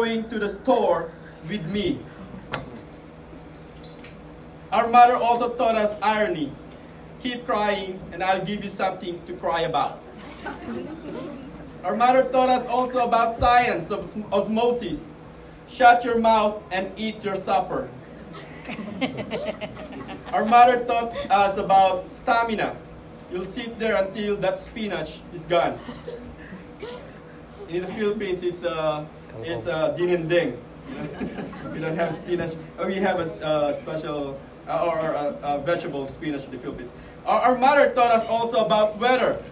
going 0.00 0.24
to 0.30 0.38
the 0.38 0.48
store 0.48 1.12
with 1.46 1.60
me. 1.66 1.98
Our 4.72 4.88
mother 4.88 5.16
also 5.16 5.52
taught 5.52 5.74
us 5.74 6.00
irony. 6.00 6.52
Keep 7.20 7.44
crying, 7.44 8.00
and 8.10 8.24
I'll 8.24 8.40
give 8.40 8.64
you 8.64 8.70
something 8.70 9.20
to 9.26 9.34
cry 9.34 9.68
about. 9.68 10.00
Our 11.84 11.94
mother 11.96 12.24
taught 12.32 12.48
us 12.48 12.66
also 12.66 13.04
about 13.04 13.36
science 13.36 13.90
of 13.90 14.08
osmosis. 14.32 15.04
Shut 15.68 16.02
your 16.02 16.18
mouth 16.18 16.62
and 16.72 16.92
eat 16.96 17.22
your 17.22 17.36
supper. 17.36 17.90
Our 20.32 20.46
mother 20.46 20.80
taught 20.88 21.12
us 21.28 21.58
about 21.58 22.10
stamina. 22.10 22.74
You'll 23.30 23.44
sit 23.44 23.78
there 23.78 23.96
until 24.02 24.36
that 24.36 24.60
spinach 24.60 25.20
is 25.34 25.44
gone. 25.44 25.78
In 27.68 27.82
the 27.84 27.92
Philippines, 27.92 28.42
it's 28.42 28.62
a 28.64 29.06
it's 29.42 29.66
a 29.66 29.94
dinengdeng. 29.96 30.56
You 30.88 30.94
know? 30.94 31.44
we 31.72 31.80
don't 31.80 31.96
have 31.96 32.14
spinach. 32.14 32.54
Oh, 32.78 32.86
we 32.86 32.96
have 32.96 33.20
a 33.20 33.44
uh, 33.44 33.76
special 33.76 34.40
uh, 34.68 34.86
or 34.86 34.98
a, 34.98 35.36
a, 35.42 35.58
vegetable 35.60 36.06
spinach 36.06 36.44
in 36.44 36.52
the 36.52 36.58
Philippines. 36.58 36.92
Our, 37.24 37.40
our 37.40 37.58
mother 37.58 37.90
taught 37.90 38.10
us 38.10 38.24
also 38.26 38.64
about 38.64 38.98
weather. 38.98 39.42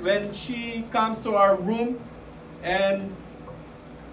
When 0.00 0.32
she 0.32 0.84
comes 0.90 1.18
to 1.20 1.34
our 1.36 1.56
room 1.56 2.00
and 2.62 3.14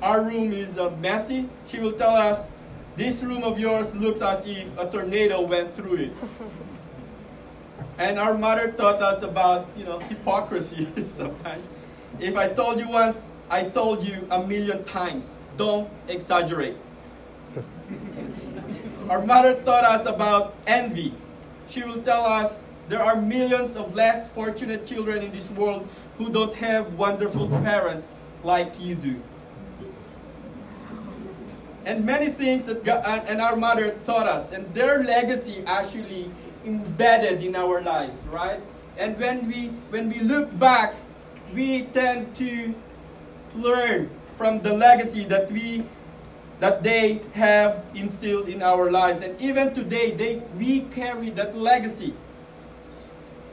our 0.02 0.21
room 0.21 0.53
is 0.53 0.77
uh, 0.77 0.91
messy, 1.02 1.49
she 1.65 1.79
will 1.79 1.93
tell 1.93 2.15
us, 2.15 2.51
"This 2.95 3.23
room 3.23 3.43
of 3.43 3.59
yours 3.59 3.93
looks 3.95 4.21
as 4.21 4.45
if 4.45 4.67
a 4.77 4.90
tornado 4.90 5.41
went 5.41 5.76
through 5.76 5.95
it." 5.95 6.13
and 7.99 8.17
our 8.17 8.34
mother 8.34 8.71
taught 8.71 9.01
us 9.01 9.21
about, 9.23 9.67
you 9.77 9.84
know, 9.84 9.99
hypocrisy 9.99 10.88
sometimes. 11.07 11.65
If 12.20 12.35
I 12.35 12.48
told 12.48 12.79
you 12.79 12.90
once, 12.90 13.29
I 13.49 13.63
told 13.63 14.03
you 14.03 14.27
a 14.30 14.45
million 14.45 14.84
times. 14.84 15.30
Don't 15.57 15.90
exaggerate. 16.07 16.77
Our 19.09 19.26
mother 19.26 19.55
taught 19.63 19.84
us 19.84 20.05
about 20.05 20.55
envy. 20.68 21.13
She 21.68 21.84
will 21.84 22.01
tell 22.01 22.26
us 22.26 22.63
there 22.90 23.01
are 23.01 23.15
millions 23.15 23.76
of 23.76 23.96
less 23.96 24.27
fortunate 24.27 24.85
children 24.85 25.23
in 25.23 25.32
this 25.32 25.49
world 25.51 25.88
who 26.18 26.29
don't 26.29 26.54
have 26.55 26.93
wonderful 26.93 27.48
parents 27.65 28.07
like 28.43 28.79
you 28.79 28.96
do. 28.96 29.21
And 31.85 32.05
many 32.05 32.29
things 32.29 32.66
that 32.66 32.84
God 32.84 33.04
uh, 33.05 33.26
and 33.26 33.41
our 33.41 33.55
mother 33.55 33.98
taught 34.05 34.27
us, 34.27 34.51
and 34.51 34.71
their 34.76 35.01
legacy 35.01 35.63
actually 35.66 36.29
embedded 36.66 37.41
in 37.41 37.55
our 37.55 37.82
lives, 37.82 38.18
right? 38.27 38.62
And 38.98 39.18
when 39.18 39.48
we 39.48 39.68
when 39.90 40.10
we 40.10 40.20
look 40.20 40.51
back, 40.60 40.93
we 41.54 41.84
tend 41.84 42.35
to 42.35 42.76
learn 43.55 44.09
from 44.37 44.61
the 44.61 44.73
legacy 44.73 45.25
that 45.25 45.51
we 45.51 45.85
that 46.59 46.83
they 46.83 47.21
have 47.33 47.85
instilled 47.95 48.49
in 48.49 48.61
our 48.61 48.91
lives. 48.91 49.21
And 49.21 49.39
even 49.41 49.73
today 49.73 50.11
they 50.15 50.41
we 50.57 50.81
carry 50.91 51.29
that 51.31 51.57
legacy. 51.57 52.13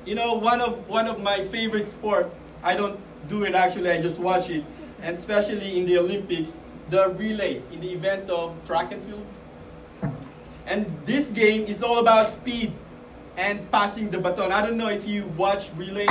You 0.05 0.14
know 0.14 0.34
one 0.34 0.61
of 0.61 0.86
one 0.89 1.06
of 1.06 1.20
my 1.20 1.41
favorite 1.42 1.89
sport 1.89 2.30
i 2.62 2.74
don't 2.74 2.98
do 3.28 3.42
it 3.42 3.55
actually 3.55 3.91
i 3.91 4.00
just 4.00 4.19
watch 4.19 4.50
it. 4.50 4.64
And 5.02 5.17
especially 5.17 5.78
in 5.78 5.86
the 5.86 5.98
olympics 5.98 6.52
the 6.91 7.08
relay 7.11 7.62
in 7.72 7.80
the 7.80 7.92
event 7.92 8.30
of 8.30 8.55
track 8.67 8.92
and 8.92 9.02
field. 9.02 9.27
And 10.67 10.86
this 11.05 11.30
game 11.30 11.64
is 11.67 11.83
all 11.83 11.98
about 11.98 12.33
speed 12.33 12.72
and 13.36 13.70
passing 13.70 14.11
the 14.11 14.19
baton. 14.19 14.52
I 14.52 14.62
don't 14.62 14.77
know 14.77 14.89
if 14.89 15.06
you 15.06 15.27
watch 15.36 15.70
relay 15.77 16.06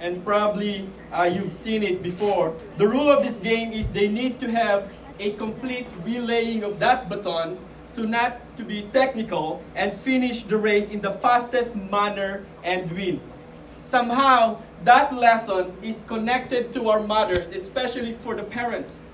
and 0.00 0.24
probably 0.24 0.88
uh, 1.12 1.24
you've 1.24 1.52
seen 1.52 1.82
it 1.82 2.02
before. 2.02 2.56
The 2.78 2.88
rule 2.88 3.10
of 3.10 3.22
this 3.22 3.38
game 3.38 3.72
is 3.72 3.88
they 3.88 4.08
need 4.08 4.40
to 4.40 4.50
have 4.50 4.90
a 5.18 5.32
complete 5.32 5.86
relaying 6.04 6.64
of 6.64 6.80
that 6.80 7.08
baton 7.08 7.58
to 7.94 8.06
not 8.06 8.40
to 8.56 8.64
be 8.64 8.88
technical 8.92 9.62
and 9.74 9.92
finish 9.92 10.44
the 10.44 10.56
race 10.56 10.90
in 10.90 11.00
the 11.00 11.10
fastest 11.10 11.76
manner 11.76 12.44
and 12.64 12.90
win. 12.92 13.20
Somehow 13.82 14.62
that 14.84 15.14
lesson 15.14 15.76
is 15.82 16.02
connected 16.06 16.72
to 16.72 16.88
our 16.88 17.00
mothers, 17.00 17.46
especially 17.48 18.12
for 18.12 18.34
the 18.34 18.42
parents. 18.42 19.04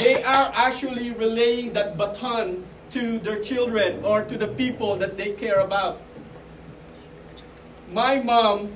They 0.00 0.22
are 0.22 0.52
actually 0.54 1.12
relaying 1.12 1.72
that 1.74 1.96
baton 1.96 2.66
to 2.90 3.18
their 3.20 3.40
children 3.40 4.04
or 4.04 4.22
to 4.24 4.36
the 4.36 4.48
people 4.48 4.96
that 4.96 5.16
they 5.16 5.30
care 5.32 5.60
about. 5.60 6.02
My 7.92 8.20
mom 8.20 8.72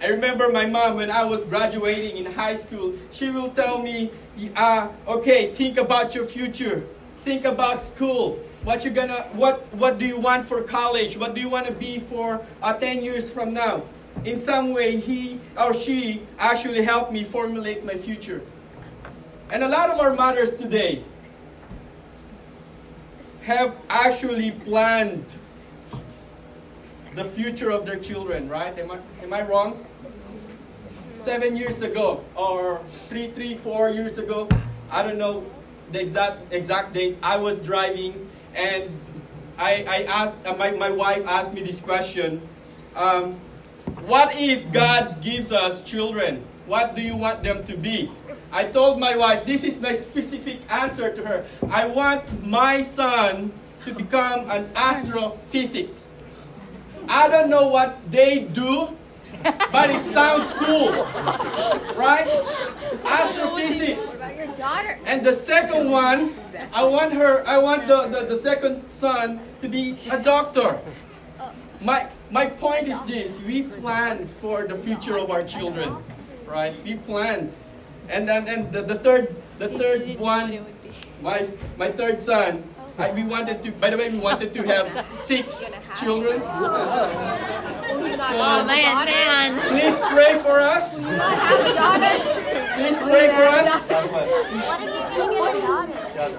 I 0.00 0.08
remember 0.08 0.50
my 0.50 0.66
mom 0.66 0.96
when 0.96 1.10
I 1.10 1.24
was 1.24 1.44
graduating 1.44 2.18
in 2.18 2.32
high 2.32 2.54
school, 2.54 2.92
she 3.10 3.30
will 3.30 3.50
tell 3.50 3.80
me, 3.80 4.10
uh, 4.54 4.88
okay, 5.08 5.54
think 5.54 5.78
about 5.78 6.14
your 6.14 6.26
future. 6.26 6.84
Think 7.24 7.44
about 7.44 7.82
school. 7.82 8.38
What 8.62 8.84
you 8.84 8.90
gonna 8.90 9.22
what 9.32 9.72
what 9.74 9.98
do 9.98 10.06
you 10.06 10.18
want 10.18 10.46
for 10.46 10.62
college? 10.62 11.16
What 11.16 11.34
do 11.34 11.40
you 11.40 11.48
want 11.48 11.66
to 11.66 11.72
be 11.72 11.98
for 11.98 12.44
uh, 12.62 12.74
10 12.74 13.02
years 13.02 13.30
from 13.30 13.54
now? 13.54 13.84
In 14.24 14.38
some 14.38 14.72
way 14.72 14.98
he 14.98 15.40
or 15.56 15.72
she 15.72 16.22
actually 16.38 16.82
helped 16.82 17.12
me 17.12 17.24
formulate 17.24 17.84
my 17.84 17.94
future. 17.94 18.42
And 19.50 19.62
a 19.62 19.68
lot 19.68 19.90
of 19.90 20.00
our 20.00 20.14
mothers 20.14 20.54
today 20.54 21.04
have 23.42 23.74
actually 23.88 24.50
planned 24.50 25.36
the 27.16 27.24
future 27.24 27.70
of 27.70 27.86
their 27.86 27.96
children, 27.96 28.48
right? 28.48 28.78
Am 28.78 28.90
I, 28.90 28.98
am 29.22 29.32
I 29.32 29.42
wrong? 29.42 29.84
Seven 31.14 31.56
years 31.56 31.80
ago, 31.80 32.22
or 32.36 32.82
three, 33.08 33.30
three, 33.32 33.56
four 33.56 33.88
years 33.88 34.18
ago, 34.18 34.48
I 34.90 35.02
don't 35.02 35.16
know 35.16 35.44
the 35.90 36.00
exact 36.00 36.52
exact 36.52 36.92
date. 36.92 37.16
I 37.22 37.38
was 37.38 37.58
driving, 37.58 38.30
and 38.54 39.00
I, 39.56 39.84
I 39.88 40.02
asked 40.04 40.36
uh, 40.44 40.54
my, 40.56 40.72
my 40.72 40.90
wife 40.90 41.24
asked 41.26 41.54
me 41.54 41.62
this 41.62 41.80
question: 41.80 42.46
um, 42.94 43.40
What 44.04 44.36
if 44.36 44.70
God 44.70 45.22
gives 45.22 45.50
us 45.50 45.80
children? 45.80 46.44
What 46.66 46.94
do 46.94 47.00
you 47.00 47.16
want 47.16 47.42
them 47.42 47.64
to 47.64 47.76
be? 47.76 48.12
I 48.52 48.64
told 48.64 49.00
my 49.00 49.16
wife, 49.16 49.46
this 49.46 49.64
is 49.64 49.80
my 49.80 49.92
specific 49.92 50.60
answer 50.68 51.14
to 51.14 51.26
her. 51.26 51.46
I 51.70 51.86
want 51.86 52.44
my 52.44 52.82
son 52.82 53.52
to 53.86 53.94
become 53.94 54.50
an 54.50 54.64
astrophysics 54.76 56.12
I 57.08 57.28
don't 57.28 57.50
know 57.50 57.68
what 57.68 58.10
they 58.10 58.40
do, 58.40 58.96
but 59.72 59.90
it 59.90 60.02
sounds 60.02 60.52
cool. 60.54 60.90
Right? 61.96 62.28
Astrophysics. 63.04 64.18
And 65.04 65.24
the 65.24 65.32
second 65.32 65.90
one, 65.90 66.34
I 66.72 66.84
want 66.84 67.12
her, 67.12 67.46
I 67.46 67.58
want 67.58 67.86
the, 67.86 68.08
the, 68.08 68.26
the 68.26 68.36
second 68.36 68.90
son 68.90 69.40
to 69.60 69.68
be 69.68 69.98
a 70.10 70.22
doctor. 70.22 70.80
My, 71.80 72.08
my 72.30 72.46
point 72.46 72.88
is 72.88 73.02
this 73.02 73.38
we 73.40 73.62
plan 73.62 74.28
for 74.40 74.66
the 74.66 74.76
future 74.76 75.18
of 75.18 75.30
our 75.30 75.44
children. 75.44 76.02
Right? 76.46 76.74
We 76.84 76.96
plan. 76.96 77.52
And 78.08 78.28
then 78.28 78.46
and 78.48 78.72
the, 78.72 78.82
the 78.82 78.94
third 78.96 79.34
the 79.58 79.68
third 79.68 80.18
one, 80.18 80.64
my 81.20 81.48
my 81.76 81.90
third 81.90 82.22
son, 82.22 82.62
I, 82.98 83.12
we 83.12 83.24
wanted 83.24 83.62
to, 83.62 83.72
by 83.72 83.90
the 83.90 83.98
way, 83.98 84.08
we 84.10 84.18
wanted 84.20 84.54
to 84.54 84.62
have 84.62 85.12
six 85.12 85.78
children. 86.00 86.40
Oh, 86.42 87.76
so, 88.16 88.22
oh, 88.22 88.64
man, 88.64 89.04
man. 89.04 89.60
Please 89.68 89.98
pray 89.98 90.38
for 90.40 90.58
us. 90.60 90.94
Please 90.96 92.96
pray 92.96 93.28
for 93.28 93.44
us. 93.44 93.86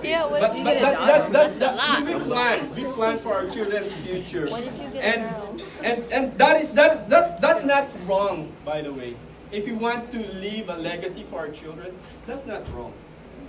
Yeah, 0.03 0.25
what 0.25 0.41
but, 0.41 0.49
if 0.51 0.57
you 0.57 0.63
but 0.63 0.73
get 0.73 0.77
a 0.77 0.81
that's, 0.81 0.99
daughter? 0.99 1.29
that's, 1.31 1.55
that's, 1.55 1.59
That's 1.59 1.99
a 1.99 2.03
we 2.05 2.13
plan. 2.23 2.73
We 2.75 2.83
plan 2.91 3.17
for 3.19 3.33
our 3.35 3.47
children's 3.47 3.93
future. 3.93 4.49
What 4.49 4.63
if 4.63 4.73
you 4.81 4.87
get 4.89 4.95
a 4.95 5.05
And, 5.05 5.21
girl? 5.29 5.57
and, 5.83 6.03
and 6.11 6.33
that 6.39 6.59
is, 6.59 6.71
that 6.73 6.93
is, 6.95 7.03
that's, 7.05 7.31
that's 7.39 7.63
not 7.63 7.87
wrong, 8.07 8.51
by 8.65 8.81
the 8.81 8.91
way. 8.91 9.15
If 9.51 9.67
you 9.67 9.75
want 9.75 10.11
to 10.11 10.17
leave 10.33 10.69
a 10.69 10.75
legacy 10.75 11.23
for 11.29 11.37
our 11.39 11.49
children, 11.49 11.95
that's 12.25 12.47
not 12.47 12.63
wrong. 12.73 12.93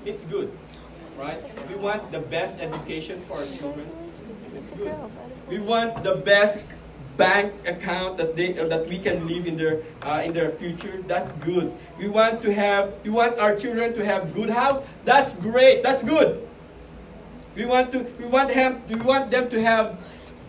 It's 0.05 0.25
good 0.25 0.53
right? 1.19 1.43
We 1.69 1.75
want 1.75 2.12
the 2.12 2.20
best 2.20 2.61
education 2.61 3.20
for 3.20 3.38
our 3.38 3.47
children. 3.47 3.91
It's 4.55 4.70
good. 4.70 4.94
We 5.49 5.59
want 5.59 6.05
the 6.05 6.15
best 6.15 6.62
bank 7.19 7.53
account 7.67 8.17
that 8.17 8.37
they 8.37 8.56
uh, 8.56 8.70
that 8.70 8.87
we 8.87 8.99
can 8.99 9.26
live 9.26 9.47
in 9.47 9.59
their 9.59 9.82
uh, 10.03 10.23
in 10.25 10.32
their 10.32 10.50
future. 10.55 11.03
That's 11.06 11.35
good. 11.43 11.75
We 11.99 12.09
want 12.09 12.41
to 12.43 12.55
have 12.55 12.94
we 13.03 13.11
want 13.11 13.38
our 13.38 13.59
children 13.59 13.93
to 13.99 14.06
have 14.06 14.32
good 14.32 14.49
house. 14.49 14.79
That's 15.05 15.35
great. 15.35 15.82
That's 15.82 16.03
good. 16.03 16.47
We 17.59 17.67
want 17.67 17.91
to 17.93 18.06
we 18.23 18.25
want 18.25 18.55
them 18.55 18.82
we 18.88 19.03
want 19.03 19.35
them 19.35 19.50
to 19.50 19.61
have 19.61 19.99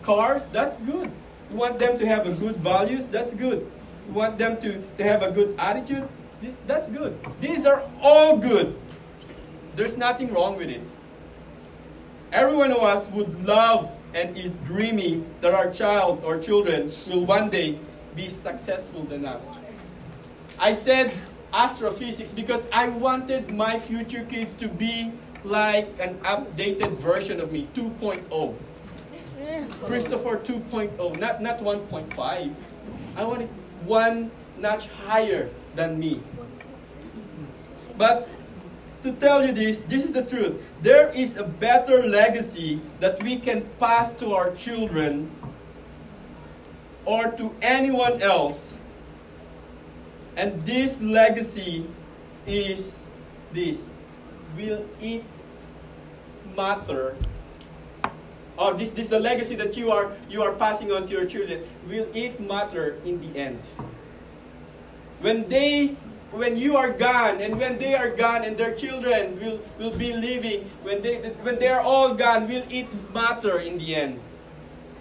cars. 0.06 0.46
That's 0.54 0.78
good. 0.78 1.10
We 1.50 1.58
want 1.58 1.82
them 1.82 1.98
to 1.98 2.06
have 2.06 2.26
a 2.26 2.32
good 2.32 2.62
values. 2.62 3.10
That's 3.10 3.34
good. 3.34 3.66
We 4.06 4.14
want 4.14 4.38
them 4.38 4.60
to, 4.62 4.78
to 4.98 5.02
have 5.02 5.22
a 5.22 5.30
good 5.30 5.58
attitude. 5.58 6.08
That's 6.66 6.88
good. 6.88 7.18
These 7.40 7.66
are 7.66 7.82
all 8.00 8.38
good. 8.38 8.79
There's 9.76 9.96
nothing 9.96 10.32
wrong 10.32 10.56
with 10.56 10.68
it. 10.68 10.82
Every 12.32 12.56
one 12.56 12.70
of 12.70 12.82
us 12.82 13.10
would 13.10 13.44
love 13.44 13.90
and 14.14 14.36
is 14.36 14.54
dreaming 14.64 15.26
that 15.40 15.54
our 15.54 15.70
child 15.70 16.22
or 16.24 16.38
children 16.38 16.92
will 17.06 17.24
one 17.24 17.50
day 17.50 17.78
be 18.14 18.28
successful 18.28 19.04
than 19.04 19.24
us. 19.24 19.50
I 20.58 20.72
said 20.72 21.12
astrophysics 21.52 22.30
because 22.30 22.66
I 22.72 22.88
wanted 22.88 23.50
my 23.50 23.78
future 23.78 24.24
kids 24.24 24.52
to 24.54 24.68
be 24.68 25.12
like 25.44 25.88
an 25.98 26.18
updated 26.20 26.92
version 26.98 27.40
of 27.40 27.50
me, 27.52 27.68
2.0. 27.74 28.54
Christopher 29.86 30.36
2.0, 30.36 31.18
not, 31.18 31.42
not 31.42 31.58
1.5. 31.60 32.54
I 33.16 33.24
wanted 33.24 33.48
one 33.84 34.30
notch 34.58 34.86
higher 35.06 35.50
than 35.74 35.98
me. 35.98 36.20
But 37.96 38.28
to 39.02 39.12
tell 39.12 39.44
you 39.44 39.52
this, 39.52 39.82
this 39.82 40.04
is 40.04 40.12
the 40.12 40.22
truth. 40.22 40.62
There 40.82 41.08
is 41.08 41.36
a 41.36 41.44
better 41.44 42.06
legacy 42.06 42.80
that 43.00 43.22
we 43.22 43.36
can 43.36 43.68
pass 43.78 44.12
to 44.20 44.34
our 44.34 44.54
children 44.54 45.30
or 47.04 47.30
to 47.32 47.54
anyone 47.62 48.20
else. 48.22 48.74
And 50.36 50.64
this 50.66 51.00
legacy 51.00 51.86
is 52.46 53.08
this. 53.52 53.90
Will 54.56 54.84
it 55.00 55.24
matter? 56.56 57.16
Or 58.56 58.74
this, 58.74 58.90
this 58.90 59.06
is 59.06 59.10
the 59.10 59.20
legacy 59.20 59.54
that 59.56 59.76
you 59.76 59.90
are 59.90 60.12
you 60.28 60.42
are 60.42 60.52
passing 60.52 60.92
on 60.92 61.06
to 61.06 61.12
your 61.12 61.24
children. 61.24 61.64
Will 61.88 62.06
it 62.14 62.40
matter 62.40 62.98
in 63.04 63.20
the 63.20 63.38
end? 63.38 63.60
When 65.20 65.48
they 65.48 65.96
when 66.32 66.56
you 66.56 66.76
are 66.76 66.92
gone 66.92 67.40
and 67.40 67.58
when 67.58 67.78
they 67.78 67.94
are 67.94 68.10
gone 68.10 68.44
and 68.44 68.56
their 68.56 68.74
children 68.74 69.38
will, 69.40 69.60
will 69.78 69.96
be 69.96 70.12
living 70.12 70.70
when 70.82 71.02
they 71.02 71.16
when 71.42 71.58
they 71.58 71.68
are 71.68 71.80
all 71.80 72.14
gone 72.14 72.48
will 72.48 72.64
it 72.70 72.86
matter 73.12 73.58
in 73.58 73.78
the 73.78 73.94
end? 73.94 74.20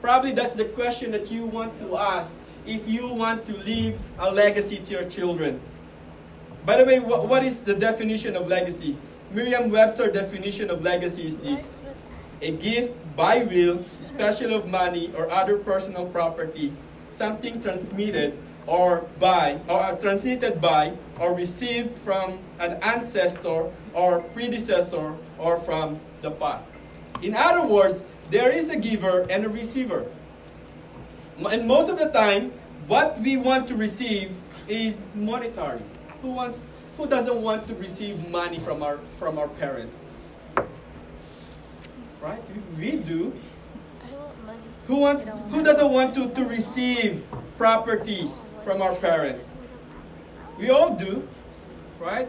Probably 0.02 0.32
that's 0.32 0.54
the 0.54 0.66
question 0.66 1.12
that 1.12 1.32
you 1.32 1.46
want 1.46 1.78
to 1.82 1.98
ask 1.98 2.40
if 2.66 2.88
you 2.88 3.08
want 3.08 3.46
to 3.46 3.54
leave 3.58 4.00
a 4.18 4.32
legacy 4.32 4.78
to 4.78 4.94
your 4.94 5.04
children. 5.04 5.62
By 6.66 6.78
the 6.78 6.86
way 6.86 7.00
what, 7.00 7.28
what 7.28 7.44
is 7.44 7.64
the 7.64 7.76
definition 7.76 8.36
of 8.36 8.48
legacy? 8.48 8.98
Merriam-webster 9.32 10.12
definition 10.12 10.72
of 10.72 10.82
legacy 10.82 11.28
is 11.28 11.38
this. 11.38 11.72
A 12.42 12.52
gift 12.52 12.94
by 13.16 13.44
will 13.44 13.86
special 14.00 14.54
of 14.54 14.68
money 14.68 15.12
or 15.16 15.30
other 15.30 15.58
personal 15.58 16.08
property 16.08 16.74
something 17.10 17.62
transmitted 17.62 18.38
or 18.68 19.08
by 19.20 19.60
or 19.68 19.96
transmitted 19.98 20.62
by 20.62 20.94
or 21.20 21.34
received 21.34 21.98
from 21.98 22.40
an 22.60 22.74
ancestor 22.84 23.72
or 23.94 24.22
predecessor 24.34 25.16
or 25.38 25.58
from 25.58 26.00
the 26.22 26.32
past. 26.32 26.70
In 27.22 27.36
other 27.36 27.66
words, 27.66 28.04
there 28.30 28.50
is 28.50 28.70
a 28.70 28.78
giver 28.78 29.22
and 29.30 29.46
a 29.46 29.50
receiver. 29.50 30.06
And 31.38 31.68
most 31.68 31.90
of 31.90 31.98
the 31.98 32.10
time, 32.10 32.52
what 32.88 33.20
we 33.22 33.38
want 33.38 33.68
to 33.70 33.76
receive 33.76 34.32
is 34.68 35.02
monetary. 35.16 35.82
Who 36.22 36.32
wants 36.32 36.66
who 36.98 37.08
doesn't 37.08 37.42
want 37.42 37.66
to 37.68 37.76
receive 37.76 38.30
money 38.30 38.60
from 38.60 38.84
our 38.84 38.98
from 39.18 39.38
our 39.38 39.48
parents? 39.48 40.00
Right? 42.22 42.42
We 42.78 42.98
do. 42.98 43.34
Who 44.88 44.98
wants 44.98 45.28
who 45.50 45.64
doesn't 45.64 45.90
want 45.90 46.14
to, 46.16 46.30
to 46.30 46.46
receive 46.46 47.24
properties 47.58 48.49
from 48.64 48.82
our 48.82 48.96
parents? 48.96 49.54
We 50.58 50.70
all 50.70 50.96
do, 50.96 51.28
right? 52.00 52.28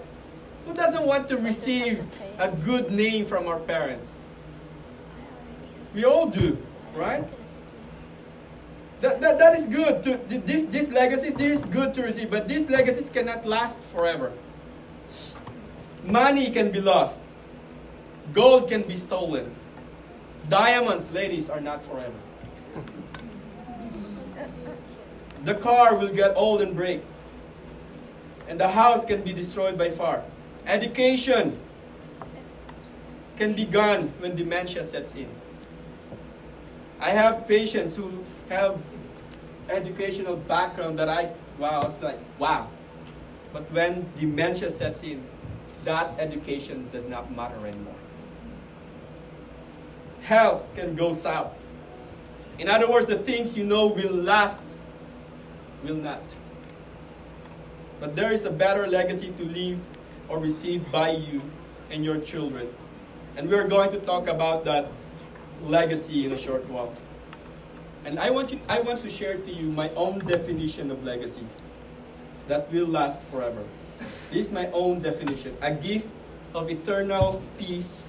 Who 0.66 0.74
doesn't 0.74 1.04
want 1.04 1.28
to 1.28 1.36
receive 1.36 2.04
a 2.38 2.48
good 2.48 2.90
name 2.90 3.26
from 3.26 3.46
our 3.46 3.58
parents? 3.58 4.12
We 5.94 6.04
all 6.04 6.26
do, 6.26 6.56
right? 6.94 7.24
That, 9.00 9.20
that, 9.20 9.38
that 9.38 9.58
is 9.58 9.66
good. 9.66 10.02
To, 10.04 10.20
this, 10.28 10.66
this 10.66 10.90
legacies, 10.90 11.34
this 11.34 11.60
is 11.60 11.66
good 11.66 11.94
to 11.94 12.02
receive, 12.02 12.30
but 12.30 12.46
these 12.46 12.68
legacies 12.68 13.08
cannot 13.08 13.46
last 13.46 13.80
forever. 13.80 14.32
Money 16.04 16.50
can 16.50 16.70
be 16.70 16.80
lost. 16.80 17.20
Gold 18.32 18.68
can 18.68 18.82
be 18.82 18.96
stolen. 18.96 19.54
Diamonds, 20.48 21.10
ladies, 21.10 21.50
are 21.50 21.60
not 21.60 21.84
forever. 21.84 22.14
The 25.44 25.54
car 25.54 25.94
will 25.94 26.12
get 26.12 26.32
old 26.36 26.60
and 26.60 26.74
break 26.74 27.02
and 28.50 28.58
the 28.58 28.68
house 28.68 29.04
can 29.04 29.22
be 29.22 29.32
destroyed 29.32 29.78
by 29.78 29.90
fire. 29.90 30.24
Education 30.66 31.56
can 33.36 33.54
be 33.54 33.64
gone 33.64 34.12
when 34.18 34.34
dementia 34.34 34.84
sets 34.84 35.14
in. 35.14 35.28
I 36.98 37.10
have 37.10 37.46
patients 37.46 37.94
who 37.94 38.24
have 38.48 38.76
educational 39.68 40.36
background 40.36 40.98
that 40.98 41.08
I, 41.08 41.30
wow, 41.58 41.82
it's 41.82 42.02
like, 42.02 42.18
wow. 42.40 42.68
But 43.52 43.70
when 43.70 44.10
dementia 44.18 44.68
sets 44.68 45.04
in, 45.04 45.24
that 45.84 46.12
education 46.18 46.88
does 46.92 47.04
not 47.04 47.34
matter 47.34 47.64
anymore. 47.64 47.94
Health 50.22 50.64
can 50.74 50.96
go 50.96 51.14
south. 51.14 51.52
In 52.58 52.68
other 52.68 52.90
words, 52.90 53.06
the 53.06 53.18
things 53.18 53.56
you 53.56 53.62
know 53.62 53.86
will 53.86 54.12
last 54.12 54.58
will 55.82 55.96
not. 55.96 56.22
But 58.00 58.16
there 58.16 58.32
is 58.32 58.44
a 58.44 58.50
better 58.50 58.86
legacy 58.86 59.32
to 59.36 59.44
leave 59.44 59.78
or 60.28 60.38
receive 60.38 60.90
by 60.90 61.10
you 61.10 61.42
and 61.90 62.04
your 62.04 62.18
children. 62.18 62.68
And 63.36 63.48
we're 63.48 63.68
going 63.68 63.90
to 63.92 64.00
talk 64.00 64.28
about 64.28 64.64
that 64.64 64.88
legacy 65.64 66.24
in 66.24 66.32
a 66.32 66.36
short 66.36 66.68
while. 66.68 66.94
And 68.04 68.18
I 68.18 68.30
want, 68.30 68.50
you, 68.50 68.60
I 68.68 68.80
want 68.80 69.02
to 69.02 69.10
share 69.10 69.36
to 69.36 69.52
you 69.52 69.66
my 69.70 69.90
own 69.90 70.20
definition 70.20 70.90
of 70.90 71.04
legacy 71.04 71.46
that 72.48 72.72
will 72.72 72.86
last 72.86 73.22
forever. 73.24 73.66
This 74.30 74.46
is 74.46 74.52
my 74.52 74.66
own 74.72 74.98
definition 74.98 75.56
a 75.60 75.72
gift 75.72 76.08
of 76.54 76.70
eternal 76.70 77.42
peace, 77.58 78.02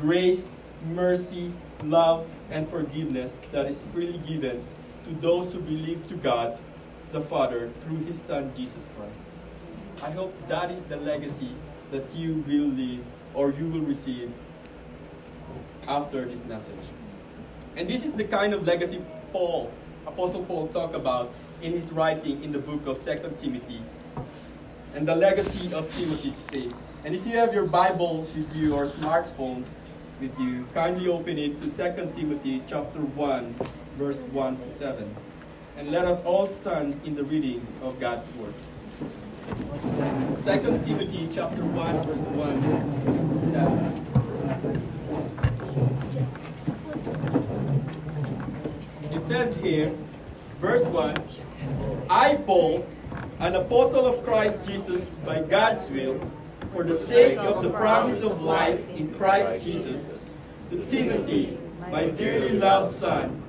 grace, 0.00 0.54
mercy, 0.88 1.52
love, 1.84 2.26
and 2.50 2.68
forgiveness 2.68 3.38
that 3.52 3.66
is 3.66 3.82
freely 3.92 4.18
given 4.26 4.64
to 5.04 5.10
those 5.20 5.52
who 5.52 5.60
believe 5.60 6.06
to 6.08 6.14
God 6.14 6.58
the 7.12 7.20
Father 7.20 7.70
through 7.82 8.04
His 8.04 8.20
Son, 8.20 8.52
Jesus 8.56 8.88
Christ. 8.96 9.22
I 10.02 10.10
hope 10.10 10.34
that 10.48 10.70
is 10.70 10.82
the 10.82 10.96
legacy 10.96 11.50
that 11.90 12.14
you 12.14 12.44
will 12.46 12.68
leave 12.68 13.04
or 13.34 13.50
you 13.50 13.66
will 13.66 13.80
receive 13.80 14.32
after 15.88 16.24
this 16.24 16.44
message. 16.44 16.86
And 17.76 17.88
this 17.88 18.04
is 18.04 18.14
the 18.14 18.24
kind 18.24 18.54
of 18.54 18.66
legacy 18.66 19.02
Paul, 19.32 19.72
Apostle 20.06 20.44
Paul, 20.44 20.68
talked 20.68 20.94
about 20.94 21.32
in 21.62 21.72
his 21.72 21.92
writing 21.92 22.42
in 22.42 22.52
the 22.52 22.58
book 22.58 22.86
of 22.86 23.02
Second 23.02 23.38
Timothy 23.38 23.82
and 24.94 25.06
the 25.06 25.14
legacy 25.14 25.72
of 25.74 25.92
Timothy's 25.94 26.40
faith. 26.50 26.74
And 27.04 27.14
if 27.14 27.26
you 27.26 27.36
have 27.38 27.52
your 27.54 27.66
Bibles 27.66 28.34
with 28.34 28.54
you 28.56 28.74
or 28.74 28.86
smartphones 28.86 29.66
with 30.20 30.38
you, 30.38 30.64
kindly 30.74 31.08
open 31.08 31.38
it 31.38 31.60
to 31.62 31.68
Second 31.68 32.14
Timothy 32.16 32.62
chapter 32.66 33.00
1, 33.00 33.54
verse 33.96 34.18
1 34.18 34.58
to 34.58 34.70
7 34.70 35.16
and 35.76 35.90
let 35.90 36.04
us 36.04 36.22
all 36.24 36.46
stand 36.46 37.00
in 37.04 37.14
the 37.14 37.24
reading 37.24 37.66
of 37.82 37.98
God's 37.98 38.32
word. 38.34 38.54
2 39.48 40.82
Timothy 40.84 41.28
chapter 41.32 41.64
1 41.64 42.02
verse 42.06 42.18
1 42.18 43.52
7. 43.52 44.00
It 49.12 49.24
says 49.24 49.56
here, 49.56 49.92
verse 50.60 50.86
1, 50.86 51.16
I 52.08 52.36
Paul, 52.36 52.86
an 53.38 53.56
apostle 53.56 54.06
of 54.06 54.24
Christ 54.24 54.66
Jesus 54.66 55.08
by 55.24 55.40
God's 55.40 55.88
will, 55.90 56.20
for 56.72 56.84
the 56.84 56.96
sake 56.96 57.38
of 57.38 57.62
the 57.62 57.70
promise 57.70 58.22
of 58.22 58.42
life 58.42 58.80
in 58.90 59.14
Christ 59.14 59.64
Jesus, 59.64 60.18
to 60.70 60.84
Timothy, 60.86 61.58
my 61.90 62.06
dearly 62.06 62.50
loved 62.50 62.94
son, 62.94 63.39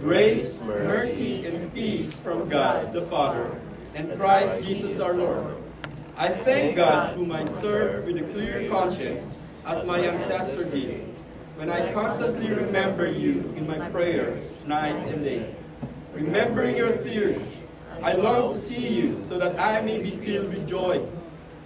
Grace, 0.00 0.62
mercy, 0.62 1.44
and 1.44 1.74
peace 1.74 2.12
from 2.20 2.48
God 2.48 2.92
the 2.92 3.02
Father 3.06 3.60
and 3.96 4.16
Christ 4.16 4.64
Jesus 4.64 5.00
our 5.00 5.12
Lord. 5.12 5.56
I 6.16 6.28
thank 6.28 6.76
God 6.76 7.16
whom 7.16 7.32
I 7.32 7.44
serve 7.58 8.04
with 8.04 8.16
a 8.16 8.22
clear 8.32 8.70
conscience, 8.70 9.42
as 9.66 9.84
my 9.84 9.98
ancestor 9.98 10.66
did, 10.66 11.04
when 11.56 11.68
I 11.68 11.92
constantly 11.92 12.48
remember 12.48 13.10
you 13.10 13.52
in 13.56 13.66
my 13.66 13.90
prayers 13.90 14.40
night 14.66 14.94
and 15.08 15.24
day. 15.24 15.56
Remembering 16.14 16.76
your 16.76 16.98
tears, 16.98 17.42
I 18.00 18.12
long 18.12 18.54
to 18.54 18.62
see 18.62 18.86
you 18.86 19.16
so 19.16 19.36
that 19.36 19.58
I 19.58 19.80
may 19.80 20.00
be 20.00 20.12
filled 20.12 20.54
with 20.54 20.68
joy. 20.68 21.04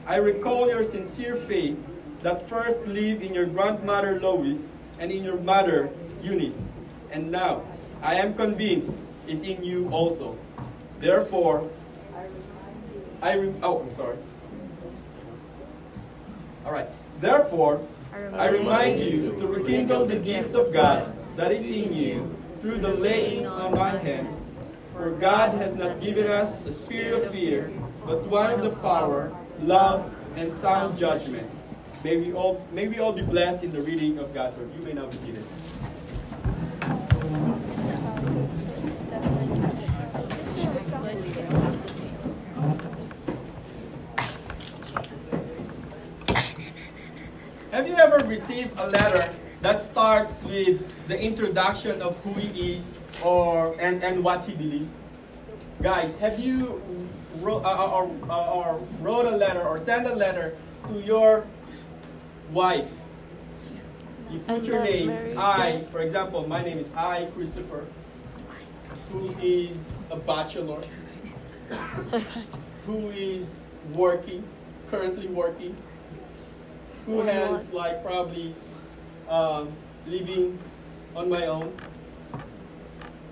I 0.06 0.16
recall 0.16 0.68
your 0.68 0.84
sincere 0.84 1.36
faith 1.36 1.76
that 2.22 2.48
first 2.48 2.80
lived 2.86 3.22
in 3.22 3.34
your 3.34 3.46
grandmother 3.46 4.18
Lois 4.20 4.70
and 4.98 5.12
in 5.12 5.22
your 5.22 5.38
mother 5.38 5.90
Eunice, 6.22 6.70
and 7.10 7.30
now 7.30 7.62
I 8.02 8.16
am 8.16 8.34
convinced 8.34 8.94
is 9.28 9.42
in 9.42 9.62
you 9.62 9.88
also. 9.90 10.36
Therefore, 11.00 11.70
I 13.22 13.34
re- 13.34 13.54
oh, 13.62 13.82
I'm 13.82 13.94
sorry. 13.94 14.16
All 16.66 16.72
right. 16.72 16.88
Therefore, 17.20 17.86
I 18.34 18.48
remind 18.48 19.00
you 19.00 19.32
to 19.38 19.46
rekindle 19.46 20.06
the 20.06 20.16
gift 20.16 20.54
of 20.54 20.72
God 20.72 21.14
that 21.36 21.52
is 21.52 21.64
in 21.64 21.94
you 21.94 22.36
through 22.60 22.78
the 22.78 22.92
laying 22.92 23.46
on 23.46 23.72
my 23.72 23.96
hands. 23.96 24.58
For 24.92 25.10
God 25.12 25.54
has 25.54 25.76
not 25.76 26.00
given 26.00 26.26
us 26.26 26.66
a 26.66 26.72
spirit 26.72 27.24
of 27.24 27.32
fear, 27.32 27.72
but 28.04 28.26
one 28.26 28.50
of 28.50 28.62
the 28.62 28.70
power, 28.70 29.32
love, 29.60 30.12
and 30.36 30.52
sound 30.52 30.98
judgment. 30.98 31.48
May 32.04 32.16
we 32.16 32.32
all 32.32 32.66
may 32.72 32.88
we 32.88 32.98
all 32.98 33.12
be 33.12 33.22
blessed 33.22 33.62
in 33.62 33.70
the 33.70 33.80
reading 33.80 34.18
of 34.18 34.34
God's 34.34 34.56
word. 34.58 34.70
You 34.76 34.82
may 34.84 34.92
now 34.92 35.06
be 35.06 35.18
seated. 35.18 35.44
Ever 48.12 48.26
received 48.26 48.72
a 48.78 48.88
letter 48.88 49.32
that 49.60 49.80
starts 49.80 50.42
with 50.42 50.82
the 51.08 51.18
introduction 51.18 52.02
of 52.02 52.18
who 52.20 52.32
he 52.34 52.74
is 52.74 52.82
or 53.24 53.74
and, 53.80 54.02
and 54.02 54.22
what 54.22 54.44
he 54.44 54.54
believes? 54.54 54.92
Guys, 55.80 56.14
have 56.16 56.38
you 56.38 56.80
wrote, 57.40 57.64
uh, 57.64 57.90
or, 57.90 58.10
uh, 58.28 58.54
or 58.54 58.80
wrote 59.00 59.26
a 59.26 59.36
letter 59.36 59.62
or 59.62 59.78
sent 59.78 60.06
a 60.06 60.14
letter 60.14 60.56
to 60.88 61.00
your 61.00 61.44
wife? 62.52 62.90
You 64.30 64.38
put 64.40 64.64
your 64.64 64.82
name, 64.82 65.08
married 65.08 65.36
I, 65.36 65.84
for 65.92 66.00
example, 66.00 66.46
my 66.48 66.62
name 66.62 66.78
is 66.78 66.90
I, 66.92 67.26
Christopher, 67.34 67.86
who 69.10 69.34
is 69.40 69.84
a 70.10 70.16
bachelor, 70.16 70.82
who 72.86 73.10
is 73.10 73.60
working, 73.92 74.42
currently 74.90 75.26
working, 75.26 75.76
who 77.06 77.20
Or 77.20 77.24
has 77.24 77.64
not. 77.64 77.74
like 77.74 78.04
probably 78.04 78.54
um, 79.28 79.72
living 80.06 80.58
on 81.16 81.28
my 81.28 81.46
own. 81.46 81.72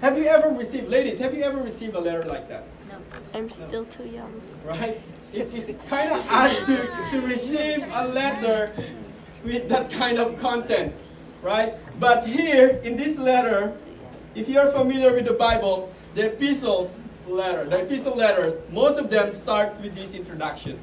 Have 0.00 0.17
you 0.17 0.25
ever 0.25 0.49
received, 0.49 0.89
ladies, 0.89 1.19
have 1.19 1.35
you 1.35 1.43
ever 1.45 1.61
received 1.62 1.95
a 1.95 2.00
letter 2.00 2.23
like 2.25 2.49
that? 2.49 2.65
No. 2.91 2.97
I'm 3.35 3.50
still 3.50 3.85
too 3.85 4.07
young. 4.09 4.41
Right? 4.65 5.00
It's, 5.21 5.53
it's 5.53 5.73
kind 5.89 6.11
of 6.12 6.27
odd 6.31 6.57
to, 6.67 6.77
to 7.11 7.21
receive 7.21 7.85
a 7.93 8.09
letter 8.09 8.73
with 9.45 9.69
that 9.69 9.91
kind 9.91 10.19
of 10.19 10.41
content, 10.41 10.93
right? 11.43 11.75
But 12.00 12.27
here 12.27 12.81
in 12.83 12.97
this 12.97 13.17
letter, 13.19 13.73
if 14.35 14.49
you're 14.49 14.73
familiar 14.73 15.12
with 15.12 15.27
the 15.27 15.35
Bible, 15.35 15.93
the 16.15 16.33
epistles 16.33 17.03
letter, 17.29 17.65
the 17.65 17.83
epistle 17.83 18.17
letters, 18.17 18.55
most 18.73 18.99
of 18.99 19.09
them 19.11 19.31
start 19.31 19.79
with 19.81 19.95
this 19.95 20.15
introduction. 20.15 20.81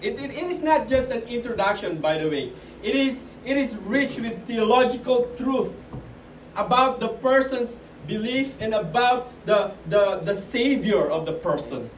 It, 0.00 0.18
it, 0.18 0.30
it 0.30 0.44
is 0.50 0.60
not 0.62 0.88
just 0.88 1.10
an 1.10 1.22
introduction, 1.22 2.00
by 2.00 2.18
the 2.18 2.28
way. 2.28 2.52
It 2.82 2.94
is, 2.94 3.22
it 3.44 3.56
is 3.56 3.76
rich 3.76 4.18
with 4.18 4.46
theological 4.46 5.30
truth 5.36 5.72
about 6.56 7.00
the 7.00 7.08
person's 7.08 7.80
belief 8.06 8.56
and 8.60 8.74
about 8.74 9.30
the, 9.46 9.72
the, 9.86 10.20
the 10.24 10.34
savior 10.34 11.10
of 11.10 11.26
the 11.26 11.32
person. 11.32 11.88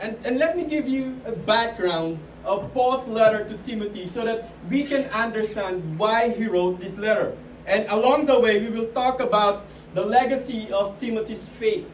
And, 0.00 0.16
and 0.24 0.38
let 0.38 0.56
me 0.56 0.64
give 0.64 0.88
you 0.88 1.16
a 1.26 1.32
background 1.32 2.18
of 2.44 2.72
Paul's 2.72 3.06
letter 3.06 3.44
to 3.44 3.56
Timothy 3.58 4.06
so 4.06 4.24
that 4.24 4.50
we 4.70 4.84
can 4.84 5.04
understand 5.10 5.98
why 5.98 6.30
he 6.30 6.46
wrote 6.46 6.80
this 6.80 6.96
letter. 6.96 7.36
And 7.66 7.86
along 7.90 8.26
the 8.26 8.38
way, 8.40 8.58
we 8.60 8.70
will 8.70 8.88
talk 8.92 9.20
about 9.20 9.66
the 9.94 10.04
legacy 10.04 10.72
of 10.72 10.98
Timothy's 10.98 11.48
faith, 11.48 11.86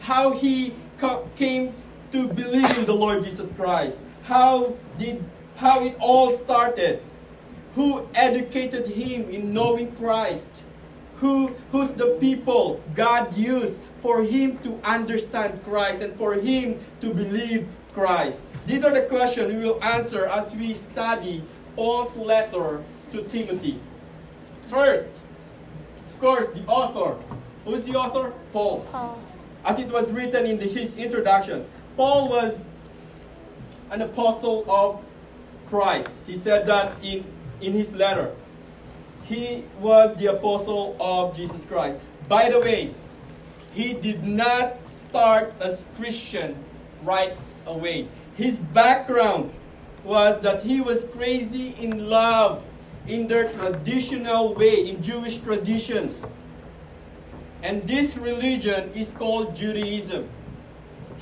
how 0.00 0.32
he 0.32 0.74
co- 0.98 1.28
came 1.36 1.72
to 2.12 2.28
believe 2.28 2.78
in 2.78 2.84
the 2.84 2.94
Lord 2.94 3.22
Jesus 3.22 3.52
Christ, 3.52 4.00
how 4.24 4.74
did 4.98 5.22
how 5.56 5.84
it 5.84 5.96
all 6.00 6.32
started, 6.32 7.00
who 7.74 8.08
educated 8.14 8.86
him 8.86 9.30
in 9.30 9.52
knowing 9.52 9.92
Christ, 9.96 10.64
who 11.16 11.54
who's 11.70 11.92
the 11.92 12.16
people 12.20 12.82
God 12.94 13.36
used 13.36 13.78
for 14.00 14.22
him 14.22 14.58
to 14.58 14.80
understand 14.82 15.62
Christ 15.64 16.02
and 16.02 16.16
for 16.16 16.34
him 16.34 16.80
to 17.00 17.14
believe 17.14 17.68
Christ. 17.92 18.42
These 18.66 18.82
are 18.82 18.92
the 18.92 19.02
questions 19.02 19.54
we 19.54 19.60
will 19.60 19.82
answer 19.84 20.26
as 20.26 20.52
we 20.54 20.74
study 20.74 21.42
Paul's 21.76 22.14
letter 22.16 22.82
to 23.12 23.22
Timothy. 23.24 23.78
First, 24.68 25.08
of 26.08 26.18
course, 26.18 26.48
the 26.48 26.64
author. 26.66 27.22
Who 27.64 27.74
is 27.74 27.84
the 27.84 27.94
author? 27.94 28.32
Paul. 28.52 28.86
Paul. 28.90 29.20
As 29.64 29.78
it 29.78 29.88
was 29.88 30.12
written 30.12 30.46
in 30.46 30.58
the, 30.58 30.66
his 30.66 30.96
introduction, 30.96 31.66
Paul 31.96 32.28
was 32.28 32.66
an 33.90 34.02
apostle 34.02 34.64
of 34.70 35.02
Christ. 35.68 36.10
He 36.26 36.36
said 36.36 36.66
that 36.66 36.92
in, 37.02 37.24
in 37.60 37.72
his 37.72 37.92
letter. 37.94 38.34
He 39.24 39.64
was 39.78 40.16
the 40.16 40.26
apostle 40.26 40.96
of 41.00 41.36
Jesus 41.36 41.64
Christ. 41.64 41.98
By 42.28 42.50
the 42.50 42.60
way, 42.60 42.94
he 43.72 43.94
did 43.94 44.22
not 44.24 44.88
start 44.88 45.52
as 45.60 45.84
Christian 45.96 46.56
right 47.02 47.36
away. 47.66 48.08
His 48.36 48.56
background 48.56 49.52
was 50.04 50.40
that 50.40 50.62
he 50.62 50.80
was 50.80 51.04
crazy 51.04 51.74
in 51.78 52.08
love 52.08 52.62
in 53.06 53.26
their 53.26 53.50
traditional 53.52 54.54
way, 54.54 54.88
in 54.88 55.02
Jewish 55.02 55.38
traditions. 55.38 56.26
And 57.62 57.86
this 57.88 58.16
religion 58.16 58.92
is 58.94 59.12
called 59.12 59.56
Judaism. 59.56 60.28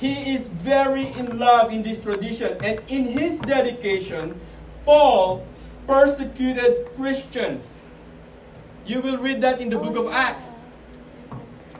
He 0.03 0.35
is 0.35 0.49
very 0.49 1.07
in 1.13 1.39
love 1.39 1.71
in 1.71 1.81
this 1.81 2.01
tradition. 2.01 2.57
And 2.61 2.81
in 2.89 3.05
his 3.05 3.35
dedication, 3.37 4.37
Paul 4.83 5.47
persecuted 5.87 6.89
Christians. 6.97 7.85
You 8.85 8.99
will 8.99 9.17
read 9.17 9.39
that 9.39 9.61
in 9.61 9.69
the 9.69 9.77
book 9.77 9.95
of 9.95 10.11
Acts. 10.11 10.65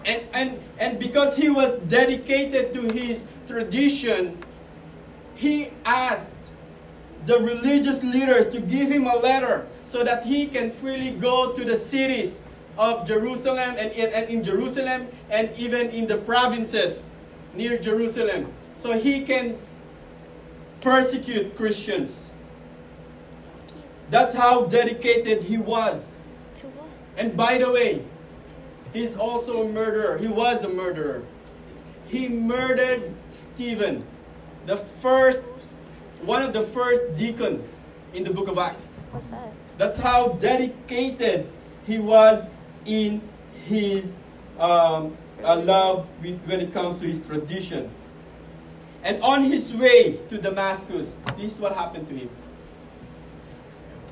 And, 0.05 0.23
and, 0.31 0.59
and 0.79 0.99
because 0.99 1.35
he 1.35 1.49
was 1.49 1.75
dedicated 1.91 2.71
to 2.71 2.83
his 2.93 3.25
tradition, 3.45 4.41
he 5.35 5.71
asked 5.83 6.29
the 7.25 7.39
religious 7.39 8.01
leaders 8.03 8.47
to 8.51 8.61
give 8.61 8.89
him 8.89 9.05
a 9.05 9.17
letter 9.17 9.67
so 9.85 10.01
that 10.01 10.23
he 10.23 10.47
can 10.47 10.71
freely 10.71 11.11
go 11.11 11.51
to 11.51 11.65
the 11.65 11.75
cities 11.75 12.39
of 12.77 13.05
Jerusalem 13.05 13.75
and 13.77 13.91
in, 13.91 14.13
and 14.13 14.29
in 14.29 14.43
Jerusalem 14.45 15.09
and 15.29 15.51
even 15.57 15.89
in 15.89 16.07
the 16.07 16.15
provinces 16.19 17.09
near 17.53 17.77
Jerusalem. 17.77 18.51
So 18.77 18.97
he 18.97 19.21
can 19.21 19.57
persecute 20.81 21.55
Christians. 21.55 22.33
That's 24.09 24.33
how 24.33 24.65
dedicated 24.65 25.43
he 25.43 25.57
was. 25.57 26.19
And 27.15 27.37
by 27.37 27.57
the 27.57 27.71
way, 27.71 28.03
he's 28.91 29.15
also 29.15 29.63
a 29.63 29.69
murderer. 29.69 30.17
He 30.17 30.27
was 30.27 30.63
a 30.63 30.69
murderer. 30.69 31.23
He 32.07 32.27
murdered 32.27 33.13
Stephen, 33.29 34.05
the 34.65 34.77
first, 34.77 35.43
one 36.21 36.43
of 36.43 36.53
the 36.53 36.61
first 36.61 37.15
deacons 37.15 37.79
in 38.13 38.23
the 38.23 38.31
book 38.31 38.47
of 38.47 38.57
Acts. 38.57 38.99
What's 39.11 39.25
that? 39.27 39.51
That's 39.77 39.97
how 39.97 40.29
dedicated 40.33 41.49
he 41.85 41.99
was 41.99 42.45
in 42.85 43.21
his 43.65 44.13
um, 44.59 45.17
uh, 45.43 45.55
love 45.55 46.07
with, 46.21 46.39
when 46.45 46.61
it 46.61 46.73
comes 46.73 46.99
to 47.01 47.07
his 47.07 47.21
tradition. 47.21 47.89
And 49.03 49.21
on 49.21 49.43
his 49.43 49.73
way 49.73 50.19
to 50.29 50.37
Damascus, 50.37 51.15
this 51.37 51.53
is 51.53 51.59
what 51.59 51.73
happened 51.73 52.07
to 52.07 52.15
him. 52.15 52.29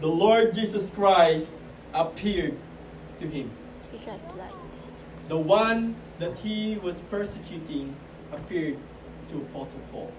The 0.02 0.08
Lord 0.08 0.54
Jesus 0.54 0.90
Christ 0.90 1.52
appeared 1.94 2.58
to 3.20 3.28
him. 3.28 3.52
He 3.92 3.98
got 4.00 4.34
blinded. 4.34 4.58
The 5.30 5.38
one 5.38 5.96
that 6.20 6.38
he 6.40 6.78
was 6.78 7.00
persecuting 7.10 7.96
appeared 8.32 8.78
to 9.30 9.38
Apostle 9.38 9.80
Paul. 9.92 10.12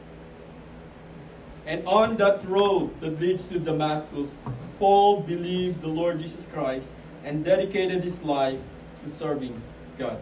And 1.67 1.87
on 1.87 2.17
that 2.17 2.45
road 2.47 2.99
that 3.01 3.21
leads 3.21 3.49
to 3.49 3.59
Damascus, 3.59 4.39
Paul 4.79 5.21
believed 5.21 5.81
the 5.81 5.89
Lord 5.89 6.19
Jesus 6.19 6.47
Christ 6.53 6.95
and 7.25 7.45
dedicated 7.45 8.03
his 8.03 8.21
life 8.23 8.59
to 9.03 9.09
serving 9.09 9.61
God. 9.99 10.21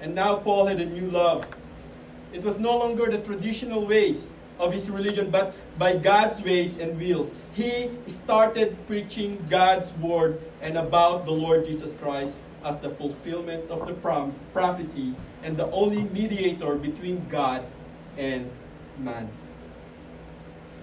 And 0.00 0.14
now 0.14 0.36
Paul 0.36 0.66
had 0.66 0.80
a 0.80 0.86
new 0.86 1.10
love. 1.10 1.46
It 2.32 2.42
was 2.42 2.58
no 2.58 2.76
longer 2.76 3.06
the 3.10 3.18
traditional 3.18 3.86
ways 3.86 4.30
of 4.58 4.72
his 4.72 4.90
religion, 4.90 5.30
but 5.30 5.54
by 5.78 5.96
God's 5.96 6.42
ways 6.42 6.76
and 6.76 6.98
wills. 6.98 7.30
He 7.54 7.90
started 8.06 8.76
preaching 8.86 9.44
God's 9.48 9.92
word 9.94 10.40
and 10.60 10.76
about 10.76 11.24
the 11.24 11.32
Lord 11.32 11.64
Jesus 11.64 11.94
Christ 11.94 12.36
as 12.64 12.78
the 12.78 12.90
fulfillment 12.90 13.70
of 13.70 13.86
the 13.86 13.94
promise, 13.94 14.44
prophecy 14.52 15.14
and 15.42 15.56
the 15.56 15.70
only 15.70 16.02
mediator 16.04 16.74
between 16.74 17.26
God 17.28 17.64
and 18.18 18.50
man. 18.98 19.30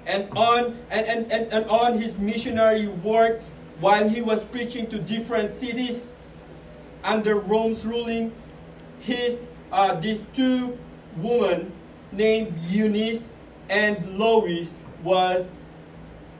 And 0.06 0.30
on 0.36 0.78
and, 0.90 1.06
and, 1.06 1.32
and, 1.32 1.54
and 1.54 1.66
on 1.66 1.98
his 2.00 2.18
missionary 2.18 2.88
work 2.88 3.42
while 3.80 4.08
he 4.08 4.22
was 4.22 4.44
preaching 4.46 4.88
to 4.88 5.00
different 5.00 5.52
cities 5.52 6.14
under 7.04 7.36
Rome's 7.36 7.86
ruling, 7.86 8.32
his 9.06 9.50
uh, 9.72 9.96
these 9.96 10.24
two 10.34 10.78
women 11.18 11.72
named 12.12 12.58
Eunice 12.70 13.34
and 13.70 14.18
Lois 14.18 14.76
was 15.04 15.58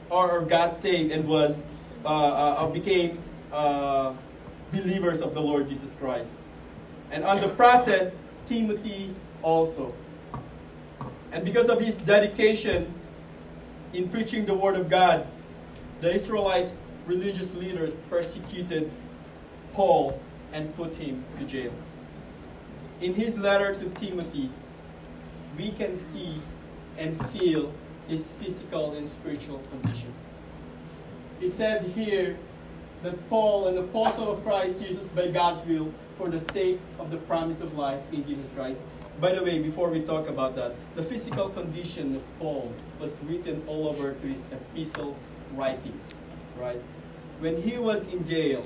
or, 0.08 0.30
or 0.30 0.40
got 0.42 0.76
saved 0.76 1.10
and 1.12 1.26
was 1.26 1.64
uh, 2.04 2.08
uh, 2.08 2.66
became 2.68 3.18
uh, 3.52 4.12
believers 4.72 5.20
of 5.20 5.34
the 5.34 5.40
Lord 5.40 5.68
Jesus 5.68 5.96
Christ. 5.96 6.34
And 7.10 7.24
on 7.24 7.40
the 7.40 7.48
process, 7.48 8.12
Timothy 8.46 9.14
also. 9.42 9.94
And 11.32 11.44
because 11.44 11.68
of 11.68 11.80
his 11.80 11.96
dedication 11.96 12.92
in 13.92 14.08
preaching 14.08 14.46
the 14.46 14.54
word 14.54 14.76
of 14.76 14.88
God, 14.88 15.26
the 16.00 16.14
Israelites, 16.14 16.76
religious 17.06 17.52
leaders, 17.54 17.94
persecuted 18.08 18.90
Paul 19.72 20.20
and 20.52 20.74
put 20.76 20.94
him 20.94 21.24
to 21.38 21.44
jail. 21.44 21.72
In 23.04 23.12
his 23.12 23.36
letter 23.36 23.74
to 23.74 23.90
Timothy, 24.00 24.48
we 25.58 25.72
can 25.72 25.94
see 25.94 26.40
and 26.96 27.12
feel 27.32 27.70
his 28.08 28.32
physical 28.40 28.94
and 28.94 29.06
spiritual 29.06 29.58
condition. 29.70 30.10
He 31.38 31.50
said 31.50 31.82
here 31.94 32.38
that 33.02 33.28
Paul, 33.28 33.68
an 33.68 33.76
apostle 33.76 34.32
of 34.32 34.42
Christ 34.42 34.82
Jesus 34.82 35.06
by 35.08 35.30
God's 35.30 35.66
will, 35.68 35.92
for 36.16 36.30
the 36.30 36.40
sake 36.54 36.80
of 36.98 37.10
the 37.10 37.18
promise 37.18 37.60
of 37.60 37.74
life 37.74 38.00
in 38.10 38.26
Jesus 38.26 38.50
Christ. 38.52 38.80
By 39.20 39.34
the 39.34 39.44
way, 39.44 39.58
before 39.58 39.90
we 39.90 40.00
talk 40.00 40.30
about 40.30 40.56
that, 40.56 40.74
the 40.96 41.02
physical 41.02 41.50
condition 41.50 42.16
of 42.16 42.22
Paul 42.38 42.72
was 42.98 43.12
written 43.24 43.62
all 43.66 43.86
over 43.86 44.14
to 44.14 44.26
his 44.26 44.40
epistle 44.50 45.14
writings, 45.52 46.08
right? 46.58 46.80
When 47.40 47.60
he 47.60 47.76
was 47.76 48.08
in 48.08 48.24
jail, 48.24 48.64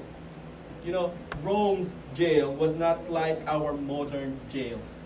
you 0.89 0.95
know, 0.95 1.13
Rome's 1.43 1.91
jail 2.15 2.55
was 2.55 2.75
not 2.75 3.11
like 3.11 3.39
our 3.47 3.75
modern 3.75 4.41
jails. 4.49 5.01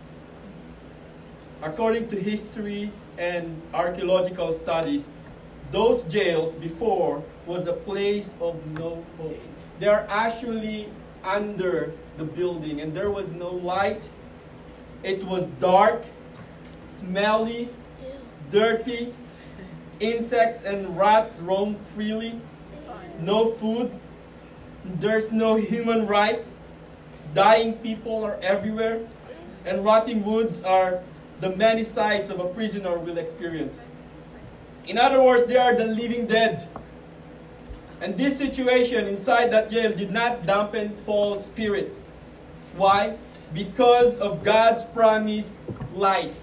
According 1.61 2.07
to 2.11 2.21
history 2.21 2.93
and 3.19 3.61
archaeological 3.75 4.53
studies, 4.53 5.11
those 5.73 6.05
jails 6.05 6.55
before 6.55 7.25
was 7.47 7.67
a 7.67 7.73
place 7.73 8.33
of 8.41 8.65
no 8.65 9.05
hope. 9.19 9.41
They 9.81 9.89
are 9.89 10.07
actually 10.09 10.89
under 11.25 11.93
the 12.17 12.25
building 12.27 12.81
and 12.81 12.97
there 12.97 13.11
was 13.11 13.33
no 13.33 13.51
light. 13.51 14.09
It 15.03 15.25
was 15.25 15.49
dark, 15.59 16.05
smelly, 16.87 17.71
dirty. 18.53 19.13
Insects 19.99 20.63
and 20.63 20.97
rats 20.97 21.41
roam 21.41 21.77
freely. 21.93 22.41
No 23.19 23.51
food. 23.51 23.91
There's 24.85 25.31
no 25.31 25.57
human 25.57 26.07
rights. 26.07 26.59
Dying 27.35 27.75
people 27.75 28.25
are 28.25 28.39
everywhere. 28.43 29.07
And 29.65 29.85
rotting 29.85 30.25
woods 30.25 30.63
are 30.63 31.01
the 31.41 31.55
many 31.57 31.83
sights 31.83 32.31
of 32.31 32.41
a 32.41 32.47
prisoner 32.47 32.99
will 32.99 33.19
experience. 33.19 33.87
In 34.87 34.99
other 34.99 35.23
words, 35.23 35.45
they 35.45 35.57
are 35.57 35.75
the 35.75 35.87
living 35.87 36.27
dead. 36.27 36.69
And 38.01 38.19
this 38.19 38.37
situation 38.37 39.07
inside 39.07 39.53
that 39.53 39.71
jail 39.71 39.95
did 39.95 40.11
not 40.11 40.45
dampen 40.45 40.97
Paul's 41.07 41.45
spirit. 41.47 41.95
Why? 42.75 43.17
Because 43.55 44.17
of 44.19 44.43
God's 44.43 44.85
promised 44.87 45.55
life. 45.95 46.42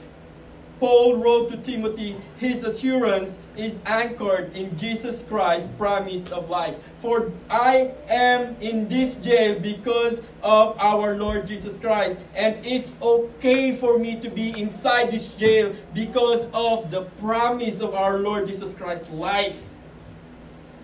Paul 0.80 1.18
wrote 1.18 1.50
to 1.50 1.58
Timothy, 1.58 2.16
his 2.38 2.64
assurance 2.64 3.38
is 3.58 3.82
anchored 3.86 4.56
in 4.56 4.78
Jesus 4.78 5.24
Christ's 5.24 5.68
promise 5.78 6.26
of 6.28 6.50
life. 6.50 6.76
For 7.00 7.32
I 7.50 7.92
am 8.08 8.56
in 8.62 8.88
this 8.88 9.16
jail 9.16 9.60
because 9.60 10.22
of 10.42 10.78
our 10.80 11.16
Lord 11.16 11.48
Jesus 11.48 11.78
Christ. 11.78 12.20
And 12.34 12.66
it's 12.66 12.94
okay 13.02 13.74
for 13.74 14.00
me 14.00 14.20
to 14.22 14.30
be 14.30 14.58
inside 14.58 15.12
this 15.12 15.36
jail 15.36 15.76
because 15.94 16.48
of 16.54 16.92
the 16.92 17.04
promise 17.20 17.82
of 17.82 17.94
our 17.94 18.20
Lord 18.20 18.48
Jesus 18.48 18.74
Christ's 18.74 19.10
life. 19.10 19.58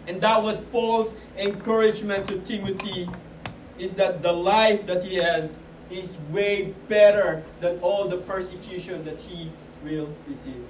And 0.08 0.20
that 0.22 0.44
was 0.44 0.58
Paul's 0.72 1.16
encouragement 1.38 2.28
to 2.28 2.40
Timothy 2.40 3.10
is 3.80 3.94
that 3.96 4.22
the 4.22 4.32
life 4.32 4.86
that 4.88 5.04
he 5.04 5.16
has 5.16 5.58
is 5.90 6.18
way 6.32 6.74
better 6.88 7.44
than 7.60 7.80
all 7.80 8.08
the 8.08 8.18
persecution 8.18 9.04
that 9.06 9.18
he 9.18 9.52
will 9.86 10.10
receive. 10.27 10.65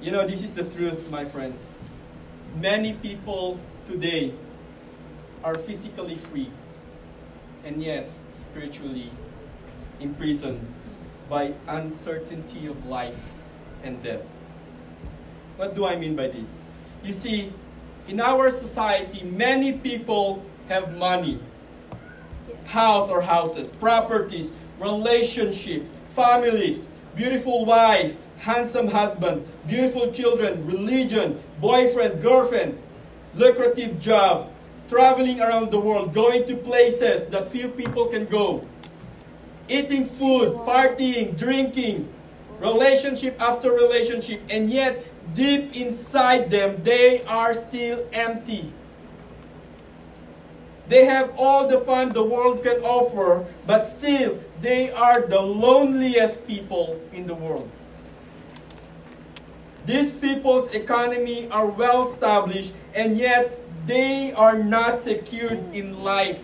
You 0.00 0.12
know, 0.12 0.26
this 0.26 0.42
is 0.42 0.52
the 0.52 0.64
truth, 0.64 1.10
my 1.10 1.24
friends. 1.24 1.64
Many 2.60 2.92
people 2.92 3.58
today 3.88 4.34
are 5.42 5.56
physically 5.56 6.16
free 6.16 6.50
and 7.64 7.82
yet 7.82 8.08
spiritually 8.34 9.10
imprisoned 9.98 10.60
by 11.28 11.54
uncertainty 11.66 12.66
of 12.66 12.86
life 12.86 13.18
and 13.82 14.02
death. 14.02 14.20
What 15.56 15.74
do 15.74 15.86
I 15.86 15.96
mean 15.96 16.14
by 16.14 16.28
this? 16.28 16.58
You 17.02 17.12
see, 17.12 17.52
in 18.06 18.20
our 18.20 18.50
society, 18.50 19.24
many 19.24 19.72
people 19.72 20.44
have 20.68 20.94
money, 20.96 21.40
house 22.66 23.08
or 23.08 23.22
houses, 23.22 23.70
properties, 23.70 24.52
relationship, 24.78 25.84
families, 26.10 26.88
beautiful 27.14 27.64
wife, 27.64 28.16
handsome 28.38 28.88
husband, 28.88 29.46
beautiful 29.66 30.10
children, 30.12 30.66
religion, 30.66 31.40
boyfriend, 31.60 32.22
girlfriend, 32.22 32.78
lucrative 33.34 33.98
job, 33.98 34.50
traveling 34.88 35.40
around 35.40 35.70
the 35.70 35.78
world, 35.78 36.12
going 36.12 36.46
to 36.46 36.56
places 36.56 37.26
that 37.26 37.48
few 37.48 37.68
people 37.68 38.06
can 38.06 38.26
go, 38.26 38.66
eating 39.68 40.04
food, 40.04 40.54
partying, 40.66 41.36
drinking, 41.36 42.08
relationship 42.60 43.40
after 43.40 43.72
relationship, 43.72 44.40
and 44.50 44.70
yet 44.70 45.04
deep 45.34 45.74
inside 45.74 46.50
them, 46.50 46.82
they 46.82 47.22
are 47.24 47.54
still 47.54 48.06
empty. 48.12 48.72
They 50.86 51.06
have 51.06 51.32
all 51.38 51.66
the 51.66 51.80
fun 51.80 52.12
the 52.12 52.22
world 52.22 52.62
can 52.62 52.82
offer, 52.82 53.46
but 53.66 53.86
still, 53.86 54.38
they 54.64 54.90
are 54.90 55.20
the 55.20 55.40
loneliest 55.40 56.46
people 56.46 56.98
in 57.12 57.26
the 57.26 57.34
world. 57.34 57.68
These 59.84 60.12
people's 60.12 60.70
economy 60.70 61.48
are 61.50 61.66
well 61.66 62.08
established, 62.08 62.72
and 62.94 63.18
yet 63.18 63.60
they 63.86 64.32
are 64.32 64.56
not 64.56 65.00
secured 65.00 65.60
in 65.74 66.02
life. 66.02 66.40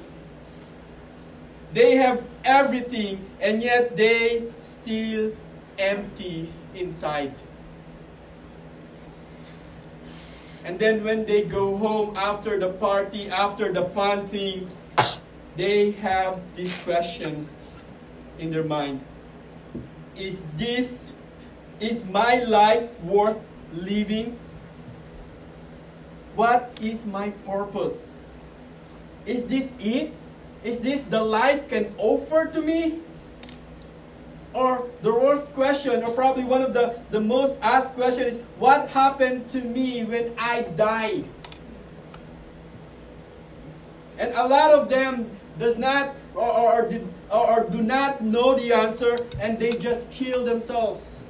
They 1.73 1.97
have 1.97 2.23
everything, 2.45 3.25
and 3.41 3.63
yet 3.63 3.97
they 3.97 4.45
still 4.61 5.33
empty 5.79 6.53
inside. 6.75 7.33
And 10.63 10.79
then 10.79 11.03
when 11.03 11.25
they 11.25 11.49
go 11.49 11.79
home 11.79 12.19
after 12.19 12.61
the 12.61 12.69
party, 12.69 13.31
after 13.31 13.73
the 13.73 13.85
fun 13.97 14.29
thing, 14.29 14.69
they 15.57 15.93
have 15.93 16.39
these 16.55 16.77
questions 16.85 17.57
in 18.41 18.51
their 18.51 18.65
mind. 18.65 19.05
Is 20.17 20.43
this, 20.57 21.11
is 21.79 22.05
my 22.05 22.43
life 22.45 22.99
worth 23.01 23.39
living? 23.73 24.39
What 26.35 26.79
is 26.83 27.05
my 27.05 27.31
purpose? 27.47 28.13
Is 29.27 29.47
this 29.47 29.75
it? 29.79 30.13
Is 30.65 30.79
this 30.79 31.03
the 31.03 31.23
life 31.23 31.69
can 31.69 31.95
offer 31.99 32.47
to 32.47 32.61
me? 32.61 33.01
Or 34.53 34.89
the 35.03 35.15
worst 35.15 35.47
question, 35.55 36.03
or 36.03 36.11
probably 36.11 36.43
one 36.43 36.63
of 36.63 36.75
the, 36.75 36.99
the 37.11 37.21
most 37.21 37.59
asked 37.63 37.95
question 37.95 38.27
is, 38.27 38.41
what 38.59 38.89
happened 38.89 39.49
to 39.51 39.61
me 39.61 40.03
when 40.03 40.35
I 40.37 40.63
die 40.63 41.25
And 44.21 44.35
a 44.37 44.47
lot 44.47 44.71
of 44.73 44.91
them 44.91 45.31
does 45.59 45.79
not 45.79 46.15
or, 46.35 46.45
or, 46.45 46.89
did, 46.89 47.09
or 47.31 47.65
do 47.71 47.83
not 47.83 48.23
know 48.23 48.55
the 48.59 48.73
answer 48.73 49.17
and 49.39 49.59
they 49.59 49.71
just 49.73 50.11
kill 50.11 50.45
themselves. 50.45 51.21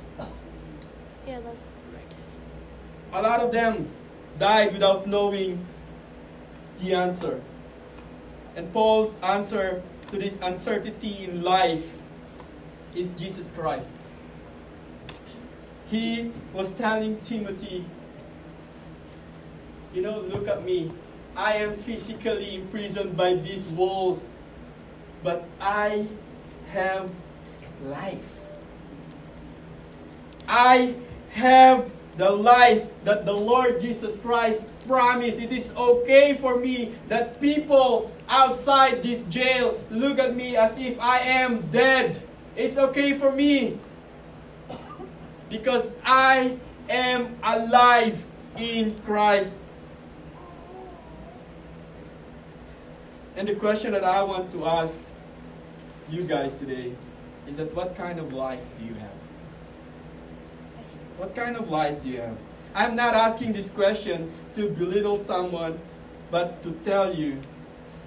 Yeah, 1.26 1.40
that's 1.40 1.64
right. 1.94 2.14
A 3.12 3.22
lot 3.22 3.40
of 3.40 3.52
them 3.52 3.88
died 4.38 4.72
without 4.72 5.06
knowing 5.06 5.66
the 6.78 6.94
answer. 6.94 7.40
And 8.56 8.72
Paul's 8.72 9.16
answer 9.22 9.82
to 10.10 10.18
this 10.18 10.38
uncertainty 10.42 11.24
in 11.24 11.42
life 11.42 11.84
is 12.94 13.10
Jesus 13.10 13.50
Christ. 13.50 13.92
He 15.90 16.32
was 16.52 16.72
telling 16.72 17.20
Timothy, 17.20 17.84
you 19.92 20.02
know, 20.02 20.20
look 20.20 20.48
at 20.48 20.64
me. 20.64 20.92
I 21.36 21.54
am 21.54 21.76
physically 21.76 22.56
imprisoned 22.56 23.16
by 23.16 23.34
these 23.34 23.66
walls, 23.66 24.28
but 25.22 25.44
I 25.60 26.06
have 26.70 27.12
life. 27.84 28.24
I 30.48 30.94
have 31.30 31.90
the 32.16 32.30
life 32.30 32.86
that 33.04 33.24
the 33.24 33.32
Lord 33.32 33.80
Jesus 33.80 34.18
Christ 34.18 34.62
promised. 34.86 35.38
It 35.38 35.52
is 35.52 35.70
okay 35.76 36.34
for 36.34 36.56
me 36.56 36.94
that 37.08 37.40
people 37.40 38.10
outside 38.28 39.02
this 39.02 39.22
jail 39.30 39.80
look 39.90 40.18
at 40.18 40.34
me 40.34 40.56
as 40.56 40.76
if 40.78 40.98
I 41.00 41.20
am 41.20 41.62
dead. 41.70 42.22
It's 42.56 42.76
okay 42.76 43.14
for 43.14 43.32
me 43.32 43.78
because 45.48 45.94
I 46.04 46.58
am 46.88 47.36
alive 47.42 48.18
in 48.56 48.96
Christ. 48.98 49.56
And 53.36 53.48
the 53.48 53.54
question 53.54 53.92
that 53.92 54.04
I 54.04 54.22
want 54.22 54.52
to 54.52 54.66
ask 54.66 54.98
you 56.10 56.22
guys 56.22 56.58
today 56.58 56.92
is 57.46 57.56
that 57.56 57.74
what 57.74 57.96
kind 57.96 58.18
of 58.18 58.32
life 58.32 58.60
do 58.78 58.84
you 58.84 58.94
have? 58.94 59.10
What 61.16 61.34
kind 61.34 61.56
of 61.56 61.70
life 61.70 62.02
do 62.02 62.08
you 62.08 62.20
have? 62.20 62.36
I'm 62.74 62.94
not 62.96 63.14
asking 63.14 63.52
this 63.52 63.68
question 63.68 64.32
to 64.54 64.70
belittle 64.70 65.18
someone, 65.18 65.78
but 66.30 66.62
to 66.62 66.72
tell 66.84 67.14
you 67.14 67.38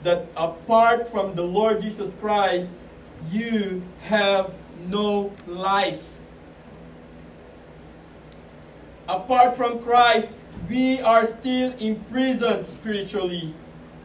that 0.03 0.27
apart 0.35 1.07
from 1.07 1.35
the 1.35 1.43
Lord 1.43 1.81
Jesus 1.81 2.15
Christ, 2.15 2.71
you 3.31 3.81
have 4.03 4.53
no 4.87 5.31
life. 5.47 6.09
Apart 9.07 9.55
from 9.57 9.79
Christ, 9.79 10.29
we 10.69 11.01
are 11.01 11.25
still 11.25 11.73
imprisoned 11.77 12.65
spiritually. 12.65 13.53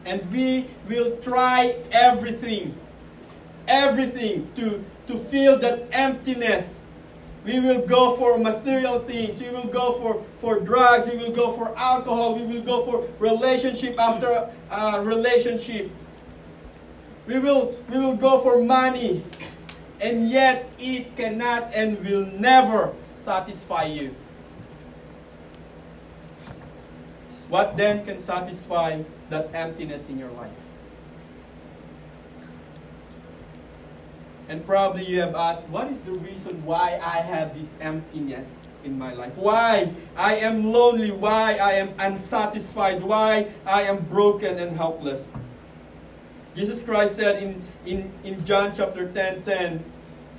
And 0.05 0.31
we 0.31 0.67
will 0.87 1.17
try 1.17 1.75
everything, 1.91 2.75
everything 3.69 4.51
to, 4.55 4.83
to 5.07 5.17
fill 5.17 5.57
that 5.59 5.87
emptiness. 5.91 6.81
We 7.45 7.59
will 7.59 7.85
go 7.85 8.17
for 8.17 8.37
material 8.37 8.99
things. 8.99 9.39
We 9.39 9.49
will 9.49 9.67
go 9.67 9.93
for, 9.99 10.25
for 10.39 10.59
drugs. 10.59 11.07
We 11.07 11.17
will 11.17 11.31
go 11.31 11.53
for 11.53 11.75
alcohol. 11.77 12.35
We 12.35 12.45
will 12.45 12.63
go 12.63 12.83
for 12.83 13.07
relationship 13.17 13.97
after 13.97 14.51
uh, 14.69 14.99
relationship. 15.03 15.89
We 17.25 17.39
will, 17.39 17.77
we 17.89 17.97
will 17.97 18.17
go 18.17 18.41
for 18.41 18.61
money. 18.61 19.23
And 20.01 20.29
yet 20.29 20.69
it 20.77 21.15
cannot 21.15 21.71
and 21.73 22.03
will 22.03 22.25
never 22.25 22.93
satisfy 23.15 23.85
you. 23.85 24.15
What 27.47 27.77
then 27.77 28.05
can 28.05 28.19
satisfy 28.19 29.03
that 29.29 29.49
emptiness 29.53 30.07
in 30.09 30.19
your 30.19 30.31
life? 30.31 30.51
And 34.49 34.65
probably 34.65 35.05
you 35.05 35.21
have 35.21 35.35
asked, 35.35 35.69
what 35.69 35.91
is 35.91 35.99
the 35.99 36.13
reason 36.13 36.65
why 36.65 36.99
I 37.03 37.21
have 37.21 37.53
this 37.53 37.69
emptiness 37.79 38.49
in 38.83 38.97
my 38.97 39.13
life? 39.13 39.37
Why 39.37 39.93
I 40.17 40.37
am 40.37 40.73
lonely? 40.73 41.11
Why 41.11 41.57
I 41.57 41.73
am 41.73 41.93
unsatisfied? 41.99 43.03
Why 43.03 43.51
I 43.63 43.83
am 43.83 44.05
broken 44.05 44.57
and 44.57 44.75
helpless? 44.75 45.27
Jesus 46.55 46.81
Christ 46.81 47.15
said 47.15 47.43
in, 47.43 47.61
in, 47.85 48.11
in 48.23 48.43
John 48.43 48.73
chapter 48.73 49.07
10 49.07 49.43
10, 49.43 49.83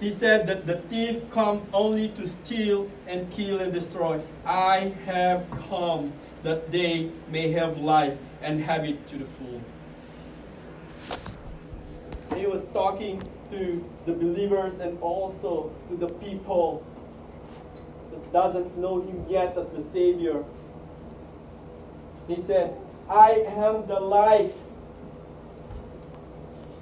He 0.01 0.11
said 0.11 0.49
that 0.49 0.67
the 0.67 0.79
thief 0.91 1.31
comes 1.31 1.71
only 1.73 2.09
to 2.09 2.27
steal 2.27 2.91
and 3.07 3.31
kill 3.31 3.61
and 3.61 3.73
destroy. 3.73 4.21
I 4.45 4.93
have 5.07 5.49
come 5.69 6.15
that 6.43 6.73
they 6.73 7.13
may 7.31 7.53
have 7.53 7.79
life 7.79 8.19
and 8.43 8.61
have 8.61 8.85
it 8.85 9.07
to 9.11 9.19
the 9.19 9.27
full. 9.27 9.61
Talking 12.67 13.23
to 13.51 13.85
the 14.07 14.13
believers 14.13 14.79
and 14.79 14.99
also 15.01 15.73
to 15.89 15.97
the 15.97 16.09
people 16.15 16.85
that 18.11 18.33
doesn't 18.33 18.77
know 18.79 19.01
him 19.01 19.27
yet 19.29 19.57
as 19.57 19.69
the 19.69 19.83
Savior. 19.83 20.45
He 22.29 22.41
said, 22.41 22.77
I 23.09 23.45
am 23.49 23.87
the 23.87 23.99
life. 23.99 24.53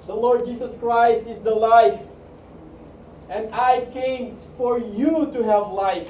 The 0.05 0.15
Lord 0.15 0.45
Jesus 0.45 0.75
Christ 0.79 1.27
is 1.27 1.39
the 1.39 1.55
life. 1.55 1.99
And 3.29 3.53
I 3.53 3.85
came 3.93 4.37
for 4.57 4.79
you 4.79 5.31
to 5.33 5.43
have 5.43 5.71
life 5.71 6.09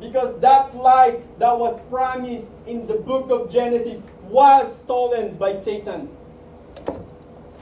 because 0.00 0.38
that 0.40 0.76
life 0.76 1.16
that 1.38 1.58
was 1.58 1.80
promised 1.88 2.48
in 2.66 2.86
the 2.86 2.94
book 2.94 3.30
of 3.30 3.50
Genesis 3.50 4.02
was 4.24 4.76
stolen 4.78 5.36
by 5.36 5.52
Satan. 5.52 6.08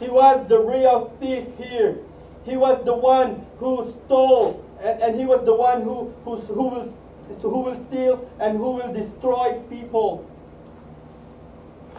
He 0.03 0.09
was 0.09 0.49
the 0.49 0.59
real 0.59 1.13
thief 1.21 1.45
here. 1.57 1.99
He 2.45 2.57
was 2.57 2.85
the 2.85 2.95
one 2.95 3.47
who 3.59 3.89
stole, 4.05 4.65
and, 4.81 5.01
and 5.01 5.21
he 5.21 5.25
was 5.25 5.45
the 5.45 5.55
one 5.55 5.83
who, 5.83 6.13
who, 6.25 6.37
who, 6.37 6.69
will, 6.69 6.85
who 7.41 7.61
will 7.61 7.77
steal 7.77 8.29
and 8.41 8.59
who 8.59 8.73
will 8.73 8.93
destroy 8.93 9.61
people. 9.71 10.29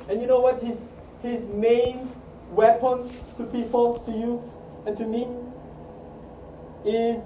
And 0.09 0.19
you 0.19 0.27
know 0.27 0.41
what 0.41 0.61
his, 0.61 0.99
his 1.21 1.45
main 1.45 2.11
weapon 2.51 3.09
to 3.37 3.43
people, 3.45 3.99
to 3.99 4.11
you, 4.11 4.51
and 4.85 4.97
to 4.97 5.05
me? 5.05 5.25
Is 6.83 7.23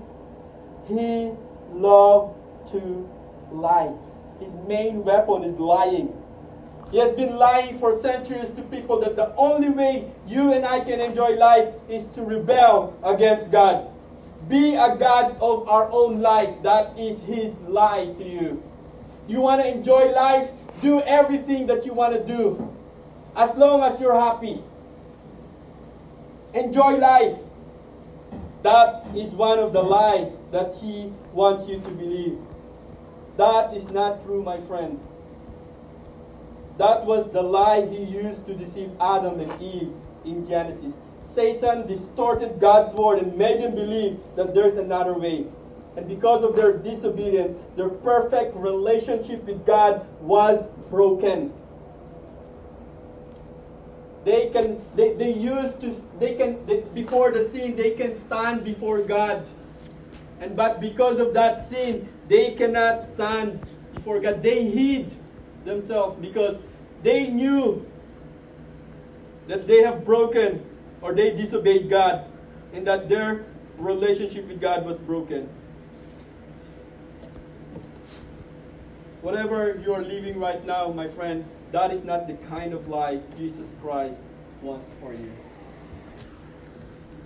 he 0.87 1.31
loved 1.73 2.35
to 2.71 3.09
lie. 3.51 3.93
His 4.39 4.53
main 4.67 5.03
weapon 5.03 5.43
is 5.43 5.57
lying. 5.57 6.13
He 6.91 6.99
has 6.99 7.11
been 7.11 7.35
lying 7.35 7.79
for 7.79 7.97
centuries 7.97 8.49
to 8.51 8.61
people 8.63 9.01
that 9.01 9.15
the 9.15 9.35
only 9.35 9.69
way 9.69 10.09
you 10.25 10.53
and 10.53 10.65
I 10.65 10.79
can 10.79 11.01
enjoy 11.01 11.35
life 11.35 11.73
is 11.89 12.05
to 12.15 12.21
rebel 12.21 12.97
against 13.03 13.51
God. 13.51 13.89
Be 14.47 14.75
a 14.75 14.95
God 14.95 15.35
of 15.41 15.67
our 15.67 15.91
own 15.91 16.21
life. 16.21 16.63
That 16.63 16.97
is 16.97 17.21
his 17.23 17.57
lie 17.67 18.13
to 18.17 18.23
you. 18.23 18.63
You 19.27 19.41
want 19.41 19.61
to 19.61 19.67
enjoy 19.67 20.11
life? 20.13 20.49
Do 20.81 21.01
everything 21.01 21.67
that 21.67 21.85
you 21.85 21.93
want 21.93 22.13
to 22.13 22.23
do. 22.23 22.73
As 23.35 23.53
long 23.57 23.83
as 23.83 23.99
you're 23.99 24.17
happy. 24.17 24.63
Enjoy 26.53 26.95
life. 26.95 27.35
That 28.63 29.05
is 29.13 29.31
one 29.31 29.59
of 29.59 29.73
the 29.73 29.83
lies 29.83 30.31
that 30.51 30.75
he 30.81 31.11
wants 31.33 31.67
you 31.67 31.79
to 31.79 31.89
believe. 31.91 32.37
That 33.35 33.73
is 33.75 33.89
not 33.89 34.23
true, 34.23 34.41
my 34.41 34.61
friend. 34.61 34.99
That 36.77 37.05
was 37.05 37.31
the 37.31 37.41
lie 37.41 37.85
he 37.87 38.03
used 38.03 38.45
to 38.45 38.53
deceive 38.53 38.91
Adam 39.01 39.39
and 39.39 39.61
Eve 39.61 39.91
in 40.25 40.45
Genesis. 40.45 40.93
Satan 41.19 41.87
distorted 41.87 42.59
God's 42.59 42.93
word 42.93 43.19
and 43.19 43.35
made 43.37 43.61
them 43.61 43.75
believe 43.75 44.19
that 44.35 44.53
there's 44.53 44.75
another 44.75 45.13
way. 45.13 45.45
And 45.95 46.07
because 46.07 46.43
of 46.43 46.55
their 46.55 46.77
disobedience, 46.77 47.55
their 47.75 47.89
perfect 47.89 48.55
relationship 48.55 49.43
with 49.45 49.65
God 49.65 50.05
was 50.21 50.67
broken. 50.91 51.51
They 54.23 54.49
can 54.49 54.79
they, 54.95 55.13
they 55.13 55.31
used 55.31 55.81
to 55.81 55.95
they 56.19 56.35
can 56.35 56.63
they, 56.65 56.81
before 56.93 57.31
the 57.31 57.41
sin 57.41 57.75
they 57.75 57.91
can 57.91 58.13
stand 58.13 58.63
before 58.63 59.01
God. 59.01 59.47
And 60.39 60.55
but 60.55 60.79
because 60.79 61.19
of 61.19 61.33
that 61.33 61.59
sin, 61.59 62.07
they 62.27 62.51
cannot 62.51 63.05
stand 63.05 63.65
before 63.95 64.19
God. 64.19 64.43
They 64.43 64.65
hid 64.65 65.15
themselves 65.65 66.15
because 66.19 66.61
they 67.03 67.27
knew 67.27 67.85
that 69.47 69.67
they 69.67 69.81
have 69.81 70.03
broken 70.05 70.65
or 71.01 71.13
they 71.13 71.35
disobeyed 71.35 71.89
God 71.89 72.25
and 72.73 72.85
that 72.87 73.09
their 73.09 73.45
relationship 73.77 74.47
with 74.47 74.59
God 74.59 74.85
was 74.85 74.97
broken. 74.97 75.49
Whatever 79.21 79.79
you 79.83 79.93
are 79.93 80.01
living 80.01 80.39
right 80.39 80.65
now, 80.65 80.89
my 80.89 81.07
friend, 81.07 81.45
that 81.71 81.91
is 81.91 82.03
not 82.03 82.27
the 82.27 82.33
kind 82.47 82.73
of 82.73 82.87
life 82.87 83.21
Jesus 83.37 83.75
Christ 83.81 84.21
wants 84.61 84.89
for 85.01 85.13
you. 85.13 85.31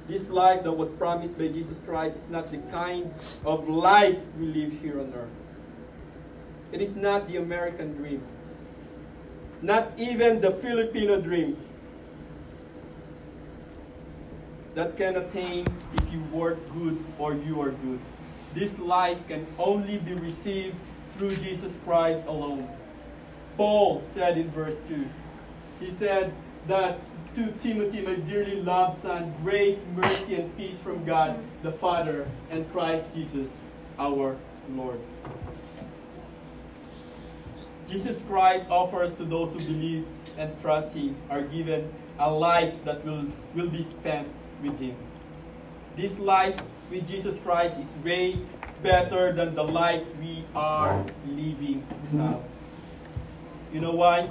This 0.07 0.27
life 0.27 0.63
that 0.63 0.71
was 0.71 0.89
promised 0.89 1.37
by 1.37 1.47
Jesus 1.47 1.79
Christ 1.85 2.17
is 2.17 2.27
not 2.27 2.51
the 2.51 2.57
kind 2.71 3.13
of 3.45 3.69
life 3.69 4.17
we 4.37 4.47
live 4.47 4.73
here 4.81 4.99
on 4.99 5.13
earth. 5.13 5.29
It 6.71 6.81
is 6.81 6.95
not 6.95 7.27
the 7.27 7.37
American 7.37 7.93
dream, 7.93 8.21
not 9.61 9.91
even 9.97 10.41
the 10.41 10.51
Filipino 10.51 11.21
dream 11.21 11.57
that 14.73 14.97
can 14.97 15.15
attain 15.17 15.67
if 15.93 16.11
you 16.11 16.21
work 16.31 16.57
good 16.73 16.97
or 17.19 17.33
you 17.33 17.61
are 17.61 17.71
good. 17.71 17.99
This 18.53 18.77
life 18.79 19.17
can 19.27 19.45
only 19.59 19.97
be 19.97 20.13
received 20.13 20.75
through 21.17 21.35
Jesus 21.37 21.77
Christ 21.85 22.25
alone. 22.25 22.67
Paul 23.57 24.01
said 24.03 24.37
in 24.37 24.49
verse 24.51 24.77
2, 24.87 25.07
he 25.79 25.91
said 25.91 26.33
that 26.67 26.99
to 27.35 27.51
Timothy, 27.63 28.01
my 28.01 28.15
dearly 28.15 28.61
loved 28.61 28.99
son, 28.99 29.33
grace, 29.43 29.79
mercy, 29.95 30.35
and 30.35 30.55
peace 30.57 30.77
from 30.77 31.05
God 31.05 31.39
the 31.63 31.71
Father 31.71 32.27
and 32.49 32.69
Christ 32.71 33.05
Jesus 33.13 33.57
our 33.97 34.35
Lord. 34.69 34.99
Jesus 37.89 38.23
Christ 38.23 38.69
offers 38.69 39.13
to 39.15 39.25
those 39.25 39.53
who 39.53 39.59
believe 39.59 40.05
and 40.37 40.59
trust 40.61 40.95
Him 40.95 41.15
are 41.29 41.41
given 41.41 41.91
a 42.19 42.29
life 42.31 42.73
that 42.85 43.05
will, 43.05 43.25
will 43.53 43.69
be 43.69 43.83
spent 43.83 44.27
with 44.63 44.79
Him. 44.79 44.95
This 45.97 46.17
life 46.19 46.59
with 46.89 47.07
Jesus 47.07 47.39
Christ 47.39 47.77
is 47.77 48.03
way 48.03 48.39
better 48.81 49.31
than 49.31 49.55
the 49.55 49.63
life 49.63 50.03
we 50.19 50.45
are 50.55 51.05
living 51.27 51.85
now. 52.11 52.41
You 53.73 53.81
know 53.81 53.91
why? 53.91 54.29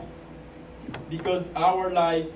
Because 1.09 1.49
our 1.55 1.91
life 1.91 2.27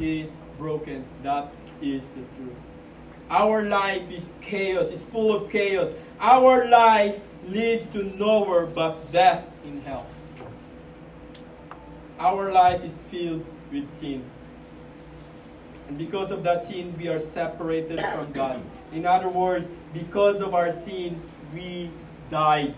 is 0.00 0.30
broken. 0.58 1.04
That 1.22 1.52
is 1.80 2.02
the 2.14 2.22
truth. 2.36 2.56
Our 3.30 3.62
life 3.62 4.10
is 4.10 4.32
chaos, 4.40 4.88
it's 4.88 5.04
full 5.04 5.34
of 5.34 5.50
chaos. 5.50 5.90
Our 6.20 6.68
life 6.68 7.18
leads 7.48 7.88
to 7.88 8.04
nowhere 8.16 8.66
but 8.66 9.12
death 9.12 9.44
in 9.64 9.80
hell. 9.82 10.06
Our 12.18 12.52
life 12.52 12.82
is 12.84 13.04
filled 13.04 13.44
with 13.72 13.90
sin. 13.90 14.24
And 15.88 15.98
because 15.98 16.30
of 16.30 16.42
that 16.44 16.64
sin, 16.64 16.94
we 16.96 17.08
are 17.08 17.18
separated 17.18 18.00
from 18.00 18.32
God. 18.32 18.62
In 18.92 19.04
other 19.04 19.28
words, 19.28 19.68
because 19.92 20.40
of 20.40 20.54
our 20.54 20.70
sin, 20.70 21.20
we 21.52 21.90
died. 22.30 22.74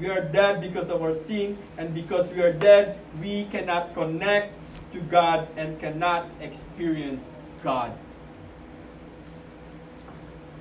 We 0.00 0.08
are 0.08 0.20
dead 0.20 0.60
because 0.60 0.88
of 0.88 1.02
our 1.02 1.14
sin, 1.14 1.58
and 1.76 1.92
because 1.92 2.30
we 2.30 2.40
are 2.40 2.52
dead, 2.52 2.98
we 3.20 3.44
cannot 3.46 3.94
connect 3.94 4.54
to 4.92 5.00
God 5.00 5.48
and 5.56 5.78
cannot 5.80 6.26
experience 6.40 7.22
God. 7.62 7.92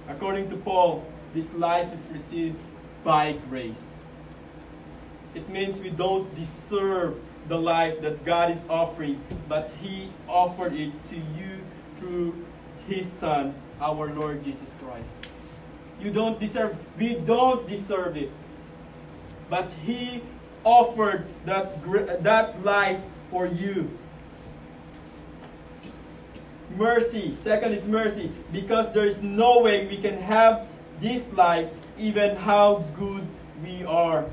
According 0.07 0.49
to 0.49 0.57
Paul, 0.57 1.05
this 1.33 1.51
life 1.53 1.87
is 1.93 1.99
received 2.11 2.57
by 3.03 3.33
grace. 3.49 3.89
It 5.35 5.49
means 5.49 5.79
we 5.79 5.89
don't 5.91 6.33
deserve 6.33 7.15
the 7.47 7.57
life 7.57 8.01
that 8.01 8.25
God 8.25 8.51
is 8.51 8.65
offering, 8.69 9.21
but 9.47 9.71
He 9.81 10.11
offered 10.27 10.73
it 10.73 10.91
to 11.09 11.15
you 11.15 11.61
through 11.99 12.45
His 12.87 13.07
Son, 13.11 13.53
our 13.81 14.07
Lord 14.13 14.43
Jesus 14.43 14.71
Christ. 14.81 15.15
You 16.01 16.11
don't 16.11 16.39
deserve, 16.39 16.75
we 16.97 17.15
don't 17.15 17.67
deserve 17.67 18.17
it. 18.17 18.31
But 19.49 19.71
He 19.85 20.21
offered 20.63 21.25
that, 21.45 22.23
that 22.23 22.63
life 22.63 23.01
for 23.31 23.45
you. 23.45 23.97
Mercy. 26.75 27.35
Second 27.37 27.73
is 27.73 27.87
mercy. 27.87 28.31
Because 28.51 28.93
there 28.93 29.05
is 29.05 29.21
no 29.21 29.59
way 29.59 29.87
we 29.87 29.97
can 29.97 30.17
have 30.17 30.67
this 30.99 31.25
life 31.33 31.69
even 31.97 32.35
how 32.35 32.83
good 32.97 33.25
we 33.63 33.83
are 33.85 34.25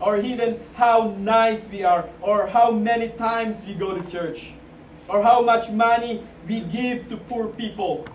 or 0.00 0.16
even 0.16 0.58
how 0.74 1.14
nice 1.18 1.68
we 1.68 1.84
are, 1.84 2.08
or 2.22 2.46
how 2.46 2.70
many 2.70 3.08
times 3.08 3.60
we 3.66 3.74
go 3.74 3.94
to 3.94 4.10
church, 4.10 4.52
or 5.08 5.22
how 5.22 5.42
much 5.42 5.70
money 5.70 6.22
we 6.48 6.60
give 6.60 7.08
to 7.10 7.16
poor 7.16 7.48
people. 7.48 8.06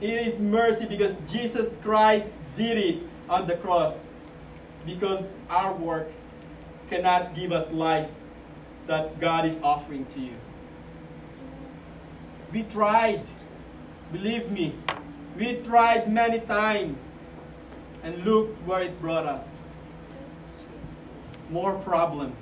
It 0.00 0.26
is 0.26 0.38
mercy 0.38 0.86
because 0.86 1.16
Jesus 1.30 1.76
Christ 1.82 2.26
did 2.56 2.76
it 2.76 3.02
on 3.28 3.46
the 3.46 3.54
cross. 3.56 3.96
Because 4.84 5.32
our 5.48 5.72
work 5.72 6.10
cannot 6.90 7.36
give 7.36 7.52
us 7.52 7.70
life 7.72 8.10
that 8.88 9.20
God 9.20 9.46
is 9.46 9.60
offering 9.62 10.06
to 10.06 10.20
you. 10.20 10.34
We 12.52 12.64
tried. 12.64 13.22
Believe 14.10 14.50
me, 14.50 14.74
we 15.38 15.54
tried 15.64 16.12
many 16.12 16.40
times. 16.40 16.98
And 18.02 18.24
look 18.24 18.48
where 18.66 18.82
it 18.82 19.00
brought 19.00 19.26
us 19.26 19.61
more 21.52 21.74
problem. 21.74 22.34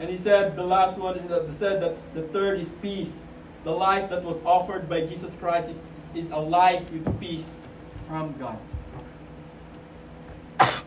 And 0.00 0.10
he 0.10 0.16
said 0.16 0.56
the 0.56 0.64
last 0.64 0.98
one 0.98 1.16
is 1.16 1.28
that 1.28 1.52
said 1.52 1.82
that 1.82 1.96
the 2.14 2.22
third 2.22 2.60
is 2.60 2.68
peace. 2.82 3.20
The 3.64 3.72
life 3.72 4.10
that 4.10 4.22
was 4.22 4.36
offered 4.44 4.88
by 4.88 5.06
Jesus 5.06 5.34
Christ 5.36 5.70
is, 5.70 5.82
is 6.14 6.30
a 6.30 6.36
life 6.36 6.90
with 6.90 7.20
peace 7.20 7.48
from 8.06 8.34
God. 8.38 8.58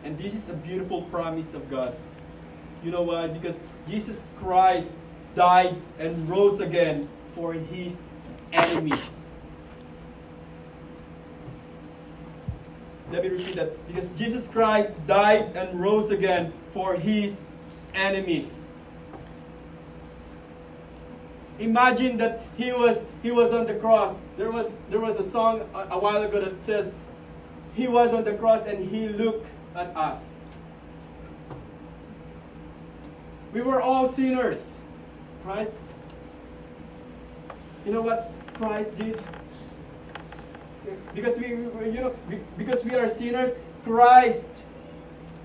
And 0.04 0.16
this 0.16 0.34
is 0.34 0.48
a 0.48 0.52
beautiful 0.52 1.02
promise 1.02 1.54
of 1.54 1.68
God. 1.68 1.96
You 2.84 2.92
know 2.92 3.02
why? 3.02 3.26
Because 3.26 3.56
Jesus 3.88 4.22
Christ 4.38 4.92
died 5.34 5.76
and 5.98 6.28
rose 6.28 6.60
again 6.60 7.08
for 7.34 7.52
his 7.52 7.96
enemies. 8.52 9.17
Let 13.10 13.22
me 13.22 13.30
repeat 13.30 13.56
that. 13.56 13.86
Because 13.86 14.08
Jesus 14.18 14.46
Christ 14.48 14.92
died 15.06 15.56
and 15.56 15.80
rose 15.80 16.10
again 16.10 16.52
for 16.72 16.94
his 16.94 17.36
enemies. 17.94 18.54
Imagine 21.58 22.18
that 22.18 22.42
he 22.56 22.70
was 22.70 23.04
he 23.22 23.30
was 23.30 23.52
on 23.52 23.66
the 23.66 23.74
cross. 23.74 24.16
There 24.36 24.50
was 24.50 24.70
there 24.90 25.00
was 25.00 25.16
a 25.16 25.28
song 25.28 25.62
a, 25.74 25.94
a 25.94 25.98
while 25.98 26.22
ago 26.22 26.40
that 26.40 26.62
says 26.62 26.92
he 27.74 27.88
was 27.88 28.12
on 28.12 28.24
the 28.24 28.34
cross 28.34 28.64
and 28.66 28.88
he 28.88 29.08
looked 29.08 29.46
at 29.74 29.96
us. 29.96 30.34
We 33.52 33.62
were 33.62 33.80
all 33.80 34.08
sinners, 34.08 34.76
right? 35.44 35.72
You 37.84 37.92
know 37.92 38.02
what 38.02 38.30
Christ 38.54 38.96
did? 38.98 39.18
Because 41.14 41.38
we, 41.38 41.48
you 41.48 42.00
know 42.00 42.14
because 42.56 42.84
we 42.84 42.94
are 42.94 43.08
sinners 43.08 43.50
christ 43.84 44.44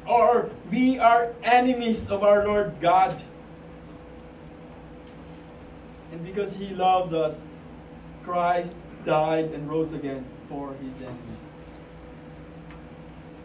or 0.08 0.50
we 0.70 1.00
are 1.00 1.34
enemies 1.44 2.10
of 2.10 2.24
our 2.24 2.46
lord 2.46 2.74
god. 2.82 3.22
And 6.12 6.24
because 6.26 6.56
he 6.56 6.70
loves 6.70 7.14
us 7.14 7.44
christ 8.24 8.76
died 9.06 9.46
and 9.52 9.70
rose 9.70 9.92
again 9.92 10.26
for 10.48 10.74
his 10.74 10.96
enemies. 11.02 11.44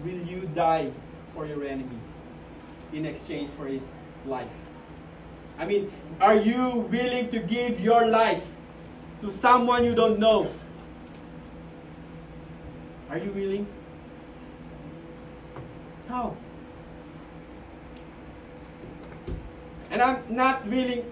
Will 0.04 0.22
you 0.26 0.48
die 0.54 0.90
for 1.34 1.46
your 1.46 1.64
enemy 1.64 1.98
in 2.92 3.04
exchange 3.04 3.50
for 3.50 3.66
his 3.66 3.82
life? 4.26 4.48
I 5.58 5.64
mean 5.64 5.90
are 6.20 6.36
you 6.36 6.86
willing 6.90 7.30
to 7.30 7.38
give 7.40 7.80
your 7.80 8.06
life 8.06 8.44
to 9.22 9.30
someone 9.30 9.84
you 9.84 9.94
don't 9.94 10.18
know 10.18 10.50
are 13.10 13.18
you 13.18 13.30
willing? 13.32 13.66
No. 16.08 16.36
And 19.90 20.02
I'm 20.02 20.22
not 20.28 20.66
willing 20.66 21.04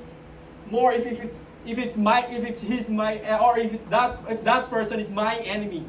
more 0.71 0.93
if, 0.93 1.07
if 1.07 1.21
it's 1.21 1.45
if 1.65 1.79
it's 1.79 1.97
my 1.97 2.27
if 2.27 2.45
it's 2.45 2.61
his 2.61 2.89
my 2.89 3.17
eh, 3.17 3.39
or 3.39 3.59
if 3.59 3.73
it's 3.73 3.87
that 3.89 4.19
if 4.29 4.45
that 4.45 4.71
person 4.71 5.01
is 5.01 5.11
my 5.11 5.37
enemy. 5.39 5.85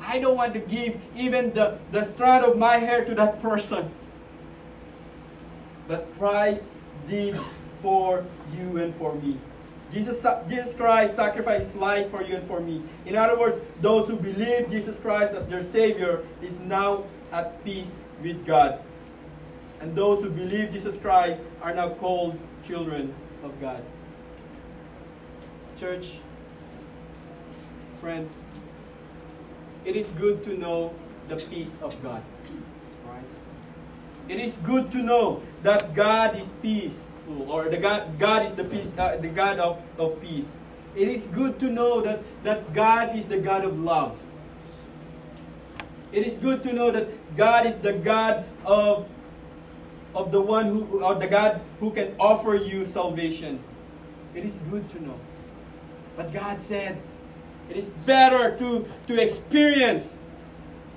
I 0.00 0.18
don't 0.18 0.36
want 0.36 0.54
to 0.54 0.60
give 0.60 0.96
even 1.14 1.52
the, 1.52 1.78
the 1.92 2.04
strand 2.04 2.44
of 2.44 2.56
my 2.56 2.78
hair 2.78 3.04
to 3.04 3.14
that 3.16 3.42
person. 3.42 3.90
But 5.86 6.08
Christ 6.18 6.64
did 7.06 7.38
for 7.82 8.24
you 8.56 8.78
and 8.78 8.94
for 8.96 9.14
me. 9.14 9.38
Jesus, 9.92 10.24
Jesus 10.48 10.74
Christ 10.74 11.16
sacrificed 11.16 11.72
his 11.72 11.74
life 11.74 12.10
for 12.10 12.22
you 12.22 12.36
and 12.36 12.46
for 12.46 12.60
me. 12.60 12.82
In 13.06 13.16
other 13.16 13.38
words, 13.38 13.60
those 13.80 14.06
who 14.06 14.16
believe 14.16 14.70
Jesus 14.70 14.98
Christ 14.98 15.34
as 15.34 15.46
their 15.46 15.62
Savior 15.62 16.24
is 16.40 16.58
now 16.58 17.04
at 17.32 17.64
peace 17.64 17.90
with 18.22 18.46
God. 18.46 18.80
And 19.80 19.96
those 19.96 20.22
who 20.22 20.30
believe 20.30 20.72
Jesus 20.72 20.96
Christ 20.96 21.40
are 21.62 21.74
now 21.74 21.90
called 21.94 22.38
children 22.64 23.14
of 23.42 23.58
God. 23.60 23.82
Church, 25.78 26.12
friends, 28.00 28.30
it 29.84 29.96
is 29.96 30.06
good 30.18 30.44
to 30.44 30.56
know 30.56 30.94
the 31.28 31.36
peace 31.36 31.78
of 31.82 32.00
God. 32.02 32.22
Right? 33.08 33.24
It 34.30 34.38
is 34.38 34.52
good 34.64 34.92
to 34.92 34.98
know 34.98 35.42
that 35.64 35.92
God 35.92 36.38
is 36.38 36.46
peaceful, 36.62 37.50
or 37.50 37.68
the 37.68 37.76
God, 37.76 38.16
God 38.16 38.46
is 38.46 38.54
the 38.54 38.62
peace, 38.62 38.86
uh, 38.96 39.16
the 39.16 39.26
God 39.26 39.58
of, 39.58 39.82
of 39.98 40.22
peace. 40.22 40.54
It 40.94 41.08
is 41.08 41.24
good 41.34 41.58
to 41.58 41.66
know 41.66 42.00
that, 42.00 42.22
that 42.44 42.72
God 42.72 43.16
is 43.16 43.26
the 43.26 43.38
God 43.38 43.64
of 43.64 43.76
love. 43.76 44.16
It 46.12 46.24
is 46.24 46.34
good 46.34 46.62
to 46.62 46.72
know 46.72 46.92
that 46.92 47.08
God 47.36 47.66
is 47.66 47.78
the 47.78 47.92
God 47.92 48.44
of, 48.64 49.08
of 50.14 50.30
the 50.30 50.40
one 50.40 50.66
who, 50.66 51.02
or 51.02 51.16
the 51.16 51.26
God 51.26 51.60
who 51.80 51.90
can 51.90 52.14
offer 52.20 52.54
you 52.54 52.86
salvation. 52.86 53.58
It 54.36 54.44
is 54.44 54.54
good 54.70 54.88
to 54.92 55.02
know. 55.02 55.18
But 56.16 56.32
God 56.32 56.60
said, 56.60 57.02
it 57.68 57.76
is 57.76 57.86
better 58.06 58.56
to, 58.58 58.88
to 59.08 59.20
experience 59.20 60.14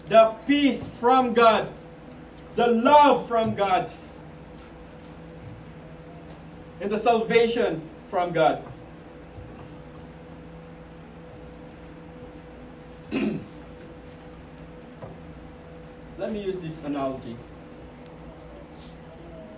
the 0.07 0.35
peace 0.45 0.83
from 0.99 1.33
God, 1.33 1.73
the 2.55 2.67
love 2.67 3.27
from 3.27 3.55
God, 3.55 3.91
and 6.81 6.91
the 6.91 6.97
salvation 6.97 7.81
from 8.09 8.31
God. 8.31 8.63
Let 16.17 16.31
me 16.31 16.43
use 16.43 16.57
this 16.59 16.77
analogy. 16.83 17.37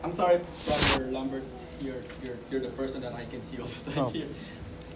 I'm 0.03 0.13
sorry, 0.13 0.39
Brother 0.65 1.12
Lambert, 1.12 1.43
you're, 1.81 1.95
you're, 2.23 2.38
you're 2.51 2.62
the 2.62 2.69
person 2.69 3.01
that 3.01 3.13
I 3.13 3.25
can 3.25 3.41
see 3.41 3.58
all 3.58 3.65
the 3.65 3.91
time 3.91 4.03
oh. 4.05 4.10
here. 4.10 4.27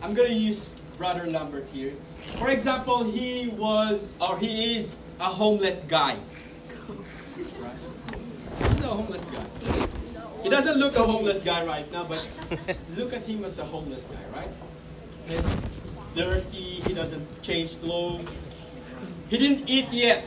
I'm 0.01 0.13
going 0.13 0.29
to 0.29 0.33
use 0.33 0.69
Brother 0.97 1.25
Lambert 1.27 1.67
here. 1.69 1.93
For 2.15 2.49
example, 2.49 3.03
he 3.03 3.47
was, 3.47 4.15
or 4.21 4.37
he 4.37 4.77
is, 4.77 4.95
a 5.19 5.25
homeless 5.25 5.81
guy. 5.87 6.17
right? 7.59 7.71
He's 8.59 8.79
a 8.81 8.87
homeless 8.87 9.25
guy. 9.25 9.45
He 10.43 10.49
doesn't 10.49 10.77
look 10.77 10.95
a 10.95 11.03
homeless 11.03 11.41
guy 11.41 11.65
right 11.65 11.91
now, 11.91 12.03
but 12.03 12.25
look 12.97 13.13
at 13.13 13.23
him 13.23 13.43
as 13.43 13.57
a 13.59 13.65
homeless 13.65 14.07
guy, 14.07 14.37
right? 14.37 14.49
He's 15.27 15.43
dirty, 16.15 16.81
he 16.85 16.93
doesn't 16.93 17.41
change 17.41 17.79
clothes. 17.79 18.49
He 19.29 19.37
didn't 19.37 19.69
eat 19.69 19.91
yet, 19.91 20.25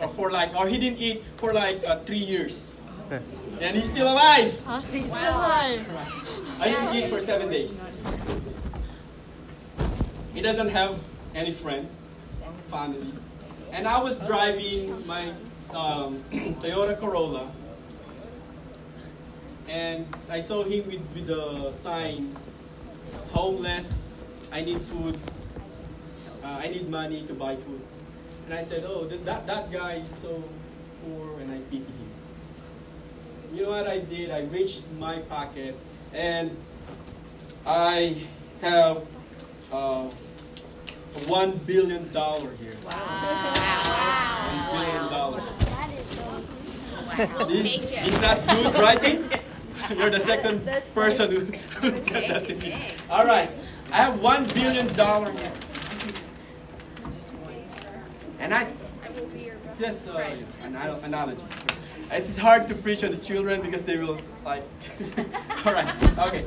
or 0.00 0.08
for 0.08 0.30
like, 0.30 0.54
or 0.54 0.68
he 0.68 0.78
didn't 0.78 0.98
eat 0.98 1.22
for 1.36 1.52
like 1.52 1.84
uh, 1.86 2.00
three 2.00 2.18
years. 2.18 2.74
And 3.60 3.76
he's 3.76 3.88
still 3.90 4.10
alive. 4.10 4.60
Oh, 4.66 4.80
he's 4.80 5.04
still 5.04 5.14
alive. 5.14 5.86
I 6.58 6.68
didn't 6.68 6.94
eat 6.96 7.08
for 7.10 7.18
seven 7.18 7.50
days. 7.50 7.84
He 10.34 10.40
doesn't 10.40 10.68
have 10.68 10.98
any 11.34 11.50
friends, 11.50 12.08
family. 12.70 13.12
And 13.70 13.86
I 13.86 14.00
was 14.02 14.18
driving 14.26 15.06
my 15.06 15.32
um, 15.74 16.22
Toyota 16.60 16.98
Corolla, 16.98 17.50
and 19.68 20.06
I 20.28 20.40
saw 20.40 20.62
him 20.64 20.86
with, 20.86 21.00
with 21.14 21.26
the 21.26 21.70
sign, 21.72 22.34
homeless, 23.32 24.22
I 24.52 24.62
need 24.62 24.82
food, 24.82 25.18
uh, 26.44 26.60
I 26.60 26.68
need 26.68 26.88
money 26.88 27.24
to 27.26 27.34
buy 27.34 27.56
food. 27.56 27.80
And 28.46 28.54
I 28.54 28.62
said, 28.62 28.84
oh, 28.86 29.06
that, 29.06 29.24
that, 29.24 29.46
that 29.46 29.72
guy 29.72 29.94
is 30.04 30.10
so 30.10 30.42
poor, 31.04 31.40
and 31.40 31.50
I 31.52 31.58
pity 31.70 31.84
him. 31.84 32.10
You 33.52 33.64
know 33.64 33.70
what 33.70 33.86
I 33.86 33.98
did? 33.98 34.30
I 34.30 34.42
reached 34.42 34.82
my 34.98 35.18
pocket, 35.18 35.76
and 36.12 36.56
I 37.66 38.26
have 38.60 39.06
uh, 39.70 40.08
one 41.26 41.58
billion 41.66 42.12
dollar 42.12 42.50
here. 42.56 42.74
Wow! 42.84 44.48
One 44.52 44.84
billion 44.84 45.12
dollar. 45.12 45.42
That 45.58 45.90
is 45.92 46.06
so 46.06 47.46
This 47.46 47.74
is 48.08 48.18
that 48.20 48.46
good 48.48 48.74
writing. 48.74 49.30
You're 49.96 50.10
the 50.10 50.20
second 50.20 50.68
person 50.94 51.30
who, 51.30 51.40
who 51.80 51.98
said 51.98 52.30
that 52.30 52.48
to 52.48 52.54
me. 52.56 52.86
All 53.10 53.26
right, 53.26 53.50
I 53.90 53.96
have 53.96 54.20
one 54.20 54.44
billion 54.54 54.86
dollar 54.94 55.30
here, 55.32 55.52
and 58.38 58.54
I. 58.54 58.72
It's 59.68 59.78
just 59.78 60.08
uh, 60.08 60.18
an 60.62 60.76
an- 60.76 61.04
analogy. 61.04 61.44
It's 62.10 62.36
hard 62.36 62.68
to 62.68 62.74
preach 62.74 63.00
to 63.00 63.08
the 63.08 63.16
children 63.16 63.62
because 63.62 63.82
they 63.82 63.96
will 63.96 64.18
like. 64.44 64.64
All 65.64 65.72
right, 65.72 66.18
okay. 66.18 66.46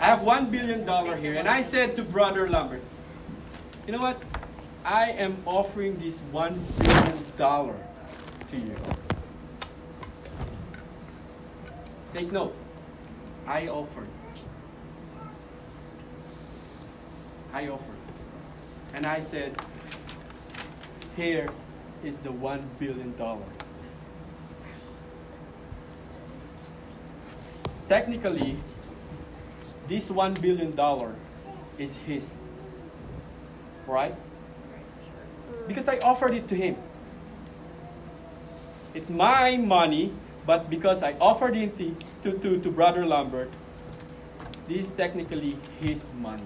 I 0.00 0.04
have 0.06 0.22
one 0.22 0.50
billion 0.50 0.84
dollar 0.84 1.16
here, 1.16 1.34
and 1.34 1.48
I 1.48 1.60
said 1.60 1.96
to 1.96 2.02
Brother 2.02 2.48
Lambert, 2.48 2.82
you 3.86 3.92
know 3.92 4.00
what? 4.00 4.22
I 4.84 5.10
am 5.10 5.36
offering 5.44 5.98
this 5.98 6.20
one 6.32 6.58
billion 6.78 7.18
dollar 7.36 7.76
to 8.48 8.56
you. 8.56 8.76
Take 12.14 12.32
note. 12.32 12.54
I 13.46 13.68
offered. 13.68 14.08
I 17.52 17.68
offered. 17.68 17.96
And 18.94 19.06
I 19.06 19.20
said, 19.20 19.56
here 21.16 21.50
is 22.04 22.16
the 22.18 22.32
one 22.32 22.62
billion 22.78 23.16
dollar. 23.16 23.46
Technically, 27.88 28.56
this 29.88 30.10
one 30.10 30.34
billion 30.34 30.74
dollar 30.76 31.14
is 31.78 31.96
his. 32.06 32.40
Right? 33.86 34.14
Because 35.66 35.88
I 35.88 35.98
offered 35.98 36.34
it 36.34 36.46
to 36.48 36.54
him. 36.54 36.76
It's 38.94 39.10
my 39.10 39.56
money, 39.56 40.12
but 40.50 40.68
because 40.68 41.04
I 41.04 41.12
offered 41.20 41.54
it 41.54 41.78
to, 41.78 41.94
to, 42.24 42.36
to, 42.38 42.58
to 42.58 42.70
Brother 42.72 43.06
Lambert, 43.06 43.52
this 44.66 44.88
is 44.88 44.92
technically 44.96 45.56
his 45.78 46.08
money. 46.18 46.42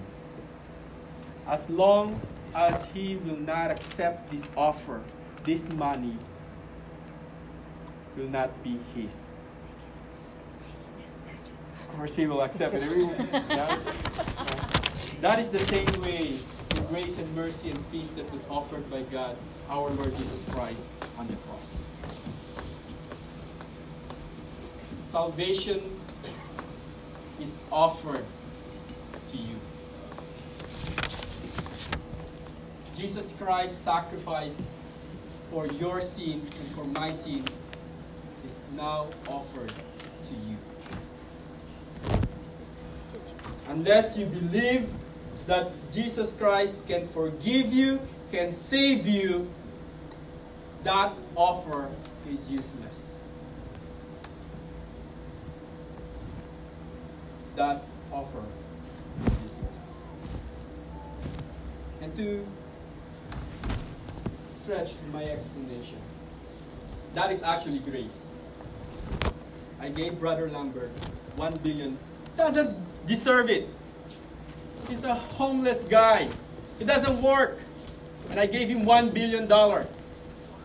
As 1.47 1.67
long 1.71 2.21
as 2.53 2.85
he 2.93 3.15
will 3.15 3.37
not 3.37 3.71
accept 3.71 4.29
this 4.29 4.51
offer, 4.55 5.01
this 5.43 5.67
money 5.69 6.15
will 8.15 8.29
not 8.29 8.51
be 8.63 8.77
his. 8.93 9.25
Of 11.73 11.97
course, 11.97 12.13
he 12.13 12.27
will 12.27 12.43
accept 12.43 12.75
it. 12.75 12.83
That's- 13.49 14.03
that 15.21 15.39
is 15.39 15.49
the 15.49 15.65
same 15.65 15.89
way 15.99 16.37
the 16.69 16.81
grace 16.81 17.17
and 17.17 17.35
mercy 17.35 17.71
and 17.71 17.91
peace 17.91 18.09
that 18.09 18.31
was 18.31 18.45
offered 18.51 18.87
by 18.91 19.01
God, 19.01 19.35
our 19.67 19.89
Lord 19.89 20.15
Jesus 20.15 20.45
Christ, 20.51 20.85
on 21.17 21.25
the 21.25 21.37
cross. 21.47 21.87
Salvation 25.15 25.97
is 27.41 27.57
offered 27.71 28.25
to 29.31 29.37
you. 29.37 29.55
Jesus 32.97 33.33
Christ's 33.39 33.77
sacrifice 33.77 34.61
for 35.49 35.67
your 35.67 36.01
sin 36.01 36.41
and 36.59 36.67
for 36.75 36.83
my 36.99 37.13
sin 37.13 37.45
is 38.45 38.59
now 38.75 39.07
offered 39.29 39.69
to 39.69 40.33
you. 40.49 40.57
Unless 43.69 44.17
you 44.17 44.25
believe 44.25 44.89
that 45.47 45.71
Jesus 45.93 46.33
Christ 46.33 46.85
can 46.87 47.07
forgive 47.07 47.71
you, 47.71 48.01
can 48.33 48.51
save 48.51 49.07
you, 49.07 49.49
that 50.83 51.13
offer 51.37 51.89
is 52.29 52.49
useless. 52.49 53.14
That 57.55 57.83
offer 58.11 58.43
is 59.25 59.41
useless. 59.43 59.85
And 62.01 62.15
to 62.17 62.45
stretch 64.61 64.93
my 65.13 65.23
explanation, 65.23 65.97
that 67.13 67.31
is 67.31 67.43
actually 67.43 67.79
grace. 67.79 68.25
I 69.79 69.89
gave 69.89 70.19
Brother 70.19 70.49
Lambert 70.49 70.91
one 71.37 71.55
billion. 71.63 71.97
Doesn't 72.35 72.75
deserve 73.07 73.49
it. 73.49 73.69
He's 74.89 75.03
a 75.03 75.15
homeless 75.15 75.83
guy. 75.83 76.27
He 76.77 76.85
doesn't 76.85 77.21
work. 77.21 77.59
And 78.29 78.39
I 78.39 78.47
gave 78.47 78.67
him 78.67 78.85
one 78.85 79.11
billion 79.11 79.47
dollar. 79.47 79.87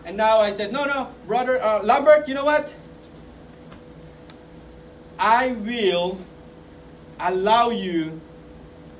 And 0.05 0.17
now 0.17 0.41
I 0.41 0.51
said, 0.51 0.73
no, 0.73 0.85
no, 0.85 1.09
brother 1.27 1.63
uh, 1.63 1.83
Lambert, 1.83 2.27
you 2.27 2.35
know 2.35 2.45
what? 2.45 2.75
I 5.19 5.53
will 5.53 6.19
allow 7.21 7.71
you 7.71 8.21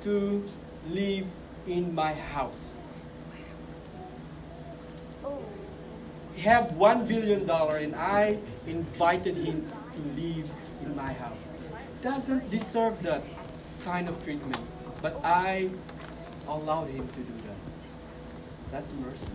to 0.03 0.43
live 0.89 1.25
in 1.67 1.93
my 1.93 2.13
house. 2.13 2.75
He 6.35 6.41
have 6.41 6.73
one 6.73 7.05
billion 7.07 7.45
dollar, 7.45 7.77
and 7.77 7.95
I 7.95 8.37
invited 8.65 9.37
him 9.37 9.67
to 9.95 10.21
live 10.21 10.49
in 10.83 10.95
my 10.95 11.13
house. 11.13 11.37
Doesn't 12.01 12.49
deserve 12.49 13.01
that 13.03 13.21
kind 13.83 14.09
of 14.09 14.23
treatment, 14.23 14.57
but 15.01 15.19
I 15.23 15.69
allowed 16.47 16.89
him 16.89 17.07
to 17.07 17.19
do 17.19 17.33
that. 17.47 17.57
That's 18.71 18.93
mercy. 18.93 19.27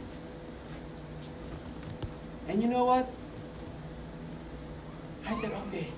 And 2.48 2.62
you 2.62 2.68
know 2.68 2.84
what? 2.84 3.08
I 5.26 5.34
said, 5.36 5.52
okay. 5.66 5.88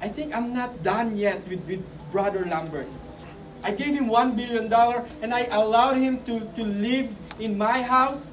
I 0.00 0.08
think 0.08 0.34
I'm 0.34 0.54
not 0.54 0.82
done 0.82 1.16
yet 1.16 1.46
with, 1.48 1.60
with 1.66 1.84
Brother 2.10 2.44
Lambert. 2.46 2.88
I 3.62 3.72
gave 3.72 3.94
him 3.94 4.08
one 4.08 4.34
billion 4.34 4.68
dollar 4.68 5.04
and 5.20 5.34
I 5.34 5.44
allowed 5.50 5.96
him 5.98 6.24
to, 6.24 6.40
to 6.40 6.62
live 6.64 7.10
in 7.38 7.58
my 7.58 7.82
house. 7.82 8.32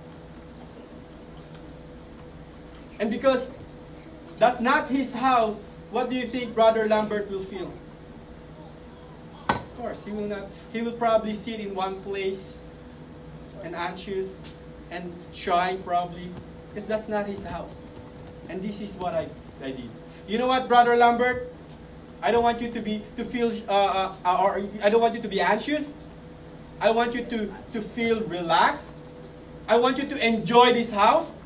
And 2.99 3.11
because 3.11 3.51
that's 4.39 4.61
not 4.61 4.87
his 4.87 5.11
house, 5.11 5.65
what 5.91 6.09
do 6.09 6.15
you 6.15 6.27
think 6.27 6.55
Brother 6.55 6.87
Lambert 6.87 7.29
will 7.29 7.43
feel? 7.43 7.71
Of 9.49 9.77
course, 9.77 10.03
he 10.03 10.11
will 10.11 10.27
not. 10.27 10.47
He 10.73 10.81
will 10.81 10.93
probably 10.93 11.33
sit 11.33 11.59
in 11.59 11.75
one 11.75 12.01
place 12.01 12.57
and 13.63 13.75
anxious 13.75 14.41
and 14.89 15.13
shy 15.33 15.77
probably 15.83 16.29
because 16.69 16.85
that's 16.85 17.07
not 17.07 17.27
his 17.27 17.43
house. 17.43 17.83
And 18.49 18.61
this 18.61 18.79
is 18.79 18.95
what 18.95 19.13
I, 19.13 19.27
I 19.61 19.71
did. 19.71 19.89
You 20.27 20.37
know 20.37 20.47
what, 20.47 20.67
Brother 20.67 20.95
Lambert? 20.95 21.53
I 22.21 22.31
don't 22.31 22.43
want 22.43 22.61
you 22.61 22.71
to 22.71 22.81
be 22.81 23.03
to 23.15 23.23
feel 23.23 23.51
uh, 23.69 24.15
uh, 24.25 24.43
or 24.43 24.63
I 24.81 24.89
don't 24.89 25.01
want 25.01 25.13
you 25.13 25.21
to 25.21 25.27
be 25.27 25.41
anxious. 25.41 25.93
I 26.79 26.91
want 26.91 27.15
you 27.15 27.25
to, 27.25 27.53
to 27.73 27.81
feel 27.81 28.21
relaxed. 28.21 28.93
I 29.67 29.77
want 29.77 29.97
you 29.97 30.07
to 30.07 30.25
enjoy 30.25 30.73
this 30.73 30.91
house. 30.91 31.37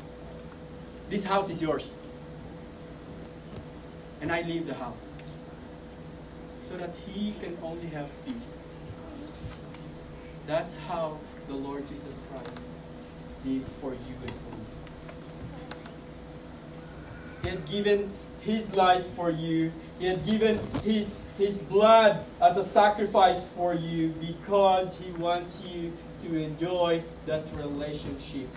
This 1.08 1.24
house 1.24 1.48
is 1.48 1.60
yours. 1.62 2.00
And 4.20 4.30
I 4.30 4.42
leave 4.42 4.66
the 4.66 4.74
house 4.74 5.14
so 6.60 6.76
that 6.76 6.94
he 6.96 7.34
can 7.40 7.56
only 7.62 7.88
have 7.88 8.08
peace. 8.24 8.56
That's 10.46 10.74
how 10.86 11.18
the 11.48 11.54
Lord 11.54 11.86
Jesus 11.86 12.20
Christ 12.30 12.60
did 13.44 13.62
for 13.80 13.92
you 13.92 14.14
and 14.20 14.30
for 14.30 14.56
me. 14.56 14.66
He 17.42 17.48
had 17.48 17.66
given 17.66 18.12
his 18.44 18.68
life 18.74 19.04
for 19.14 19.30
you. 19.30 19.72
He 19.98 20.06
had 20.06 20.24
given 20.26 20.60
his, 20.82 21.14
his 21.38 21.58
blood 21.58 22.18
as 22.40 22.56
a 22.56 22.62
sacrifice 22.62 23.46
for 23.48 23.74
you 23.74 24.08
because 24.20 24.94
he 24.96 25.12
wants 25.12 25.52
you 25.64 25.92
to 26.22 26.36
enjoy 26.36 27.02
that 27.26 27.44
relationship. 27.54 28.48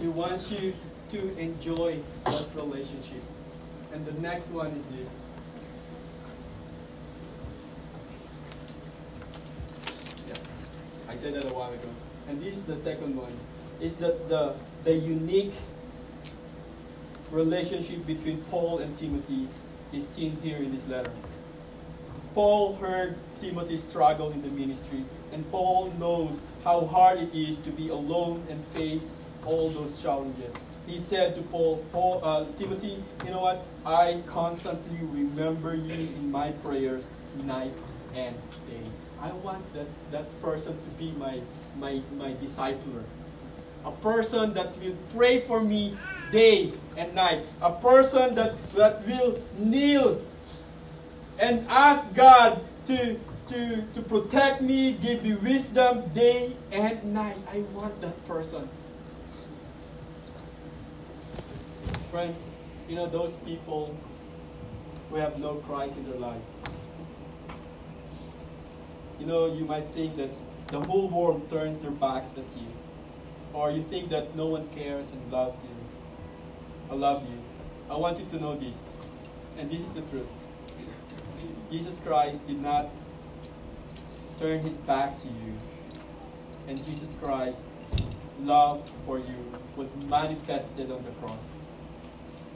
He 0.00 0.08
wants 0.08 0.50
you 0.50 0.74
to 1.10 1.38
enjoy 1.38 2.00
that 2.24 2.46
relationship. 2.54 3.22
And 3.92 4.04
the 4.06 4.12
next 4.12 4.48
one 4.48 4.68
is 4.68 4.84
this. 4.86 5.12
Yeah. 10.28 10.34
I 11.08 11.16
said 11.16 11.34
that 11.34 11.44
a 11.44 11.54
while 11.54 11.72
ago. 11.72 11.88
and 12.28 12.42
this 12.42 12.54
is 12.54 12.64
the 12.64 12.80
second 12.80 13.16
one, 13.16 13.36
is 13.80 13.94
that 13.94 14.28
the, 14.28 14.54
the 14.84 14.94
unique 14.94 15.54
relationship 17.32 18.06
between 18.06 18.42
Paul 18.44 18.78
and 18.78 18.96
Timothy 18.96 19.48
is 19.92 20.06
seen 20.06 20.36
here 20.42 20.58
in 20.58 20.74
this 20.74 20.86
letter. 20.86 21.10
Paul 22.34 22.76
heard 22.76 23.16
Timothy 23.40 23.76
struggle 23.76 24.30
in 24.30 24.42
the 24.42 24.48
ministry, 24.48 25.04
and 25.32 25.50
Paul 25.50 25.92
knows 25.98 26.38
how 26.64 26.86
hard 26.86 27.18
it 27.18 27.34
is 27.34 27.58
to 27.58 27.70
be 27.70 27.88
alone 27.88 28.46
and 28.48 28.64
face 28.68 29.10
all 29.44 29.70
those 29.70 30.00
challenges. 30.00 30.54
He 30.86 30.98
said 30.98 31.34
to 31.36 31.42
Paul, 31.42 31.84
Paul 31.92 32.20
uh, 32.22 32.44
Timothy, 32.58 33.02
you 33.24 33.30
know 33.30 33.40
what? 33.40 33.64
I 33.84 34.22
constantly 34.26 34.98
remember 35.00 35.74
you 35.74 35.92
in 35.92 36.30
my 36.30 36.52
prayers 36.52 37.02
night 37.44 37.72
and 38.14 38.34
day. 38.66 38.90
I 39.20 39.30
want 39.32 39.72
that, 39.74 39.86
that 40.10 40.42
person 40.42 40.72
to 40.72 40.90
be 40.98 41.12
my, 41.12 41.40
my, 41.78 42.02
my 42.16 42.32
discipler. 42.32 43.04
A 43.84 43.90
person 43.90 44.54
that 44.54 44.78
will 44.78 44.96
pray 45.14 45.38
for 45.38 45.60
me 45.60 45.96
day 46.30 46.72
and 46.96 47.14
night. 47.14 47.44
A 47.60 47.72
person 47.72 48.34
that, 48.36 48.54
that 48.74 49.06
will 49.06 49.42
kneel 49.58 50.20
and 51.38 51.66
ask 51.68 52.06
God 52.14 52.60
to, 52.86 53.18
to, 53.48 53.82
to 53.94 54.02
protect 54.02 54.62
me, 54.62 54.92
give 54.92 55.22
me 55.22 55.34
wisdom 55.34 56.08
day 56.14 56.56
and 56.70 57.12
night. 57.12 57.36
I 57.52 57.60
want 57.74 58.00
that 58.00 58.24
person. 58.26 58.68
Friends, 62.10 62.36
you 62.88 62.96
know 62.96 63.06
those 63.08 63.34
people 63.44 63.96
who 65.10 65.16
have 65.16 65.38
no 65.38 65.54
Christ 65.54 65.96
in 65.96 66.08
their 66.08 66.18
life. 66.18 66.42
You 69.18 69.26
know, 69.26 69.54
you 69.54 69.64
might 69.64 69.88
think 69.94 70.16
that 70.16 70.30
the 70.68 70.80
whole 70.80 71.08
world 71.08 71.48
turns 71.50 71.78
their 71.78 71.90
back 71.90 72.24
at 72.36 72.44
you. 72.56 72.71
Or 73.52 73.70
you 73.70 73.84
think 73.90 74.10
that 74.10 74.34
no 74.34 74.46
one 74.46 74.68
cares 74.70 75.08
and 75.10 75.32
loves 75.32 75.58
you. 75.62 75.76
I 76.90 76.94
love 76.94 77.22
you. 77.22 77.38
I 77.90 77.96
want 77.96 78.18
you 78.18 78.26
to 78.26 78.40
know 78.40 78.58
this. 78.58 78.84
And 79.58 79.70
this 79.70 79.80
is 79.80 79.92
the 79.92 80.00
truth. 80.02 80.26
Jesus 81.70 81.98
Christ 82.04 82.46
did 82.46 82.60
not 82.60 82.88
turn 84.38 84.60
his 84.60 84.76
back 84.78 85.20
to 85.20 85.26
you. 85.26 85.54
And 86.68 86.84
Jesus 86.86 87.14
Christ's 87.22 87.62
love 88.40 88.88
for 89.06 89.18
you 89.18 89.52
was 89.76 89.94
manifested 90.08 90.90
on 90.90 91.04
the 91.04 91.10
cross. 91.12 91.50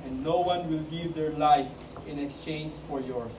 And 0.05 0.22
no 0.22 0.40
one 0.40 0.70
will 0.70 0.84
give 0.84 1.14
their 1.14 1.30
life 1.30 1.68
in 2.07 2.18
exchange 2.18 2.72
for 2.88 3.01
yours. 3.01 3.32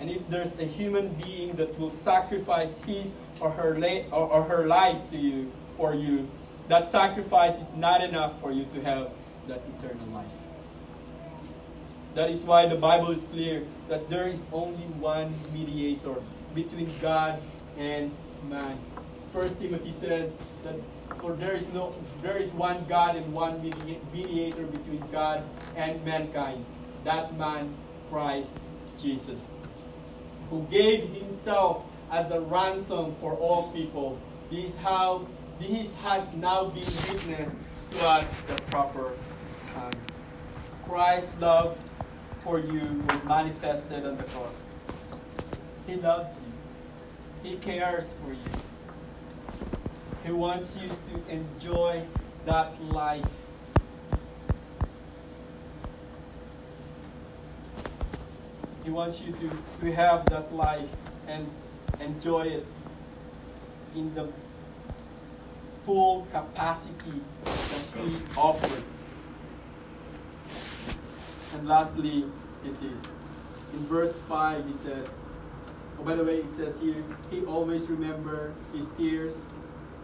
And 0.00 0.10
if 0.10 0.26
there's 0.28 0.58
a 0.58 0.64
human 0.64 1.08
being 1.14 1.56
that 1.56 1.78
will 1.78 1.90
sacrifice 1.90 2.78
his 2.86 3.08
or 3.38 3.50
her, 3.50 3.76
or, 4.10 4.28
or 4.30 4.42
her 4.44 4.66
life 4.66 4.98
to 5.10 5.18
you 5.18 5.52
for 5.76 5.94
you, 5.94 6.28
that 6.70 6.88
sacrifice 6.90 7.60
is 7.60 7.66
not 7.74 8.00
enough 8.00 8.40
for 8.40 8.52
you 8.52 8.64
to 8.72 8.80
have 8.82 9.10
that 9.48 9.60
eternal 9.76 10.06
life. 10.14 10.26
That 12.14 12.30
is 12.30 12.42
why 12.42 12.66
the 12.66 12.76
Bible 12.76 13.10
is 13.10 13.22
clear 13.32 13.64
that 13.88 14.08
there 14.08 14.28
is 14.28 14.38
only 14.52 14.86
one 14.98 15.34
mediator 15.52 16.14
between 16.54 16.88
God 17.02 17.42
and 17.76 18.12
man. 18.48 18.78
First 19.32 19.60
Timothy 19.60 19.90
says 19.90 20.30
that 20.62 20.76
for 21.20 21.32
there 21.34 21.54
is 21.54 21.66
no 21.74 21.92
there 22.22 22.36
is 22.36 22.50
one 22.50 22.86
God 22.88 23.16
and 23.16 23.32
one 23.32 23.60
mediator 24.12 24.62
between 24.62 25.02
God 25.10 25.42
and 25.74 26.04
mankind. 26.04 26.64
That 27.04 27.36
man, 27.36 27.74
Christ 28.10 28.54
Jesus, 28.96 29.54
who 30.50 30.62
gave 30.70 31.08
himself 31.10 31.82
as 32.12 32.30
a 32.30 32.40
ransom 32.40 33.16
for 33.20 33.34
all 33.34 33.72
people. 33.72 34.20
This 34.50 34.76
how 34.76 35.26
this 35.60 35.92
has 35.96 36.24
now 36.34 36.64
been 36.64 36.76
witnessed 36.76 37.56
to 37.90 38.08
us 38.08 38.24
the 38.46 38.54
proper 38.70 39.12
time. 39.74 39.92
Christ's 40.86 41.30
love 41.38 41.78
for 42.42 42.58
you 42.58 42.80
was 43.08 43.24
manifested 43.24 44.06
on 44.06 44.16
the 44.16 44.24
cross. 44.24 44.54
He 45.86 45.96
loves 45.96 46.34
you. 47.44 47.50
He 47.50 47.56
cares 47.58 48.14
for 48.24 48.32
you. 48.32 48.60
He 50.24 50.32
wants 50.32 50.76
you 50.76 50.88
to 50.88 51.32
enjoy 51.32 52.02
that 52.46 52.82
life. 52.84 53.24
He 58.82 58.90
wants 58.90 59.20
you 59.20 59.32
to, 59.32 59.50
to 59.80 59.92
have 59.94 60.24
that 60.30 60.54
life 60.54 60.88
and 61.28 61.46
enjoy 62.00 62.46
it 62.46 62.66
in 63.94 64.14
the 64.14 64.28
full 65.84 66.26
capacity 66.32 67.20
that 67.44 67.88
He 68.04 68.16
offered. 68.36 68.82
And 71.54 71.66
lastly, 71.66 72.24
is 72.64 72.76
this. 72.76 73.02
In 73.72 73.86
verse 73.86 74.14
5, 74.28 74.66
he 74.66 74.74
said, 74.84 75.08
oh, 75.98 76.04
by 76.04 76.14
the 76.14 76.24
way, 76.24 76.38
it 76.38 76.54
says 76.54 76.78
here, 76.80 77.02
he 77.30 77.42
always 77.42 77.88
remember 77.88 78.52
his 78.74 78.86
tears. 78.96 79.34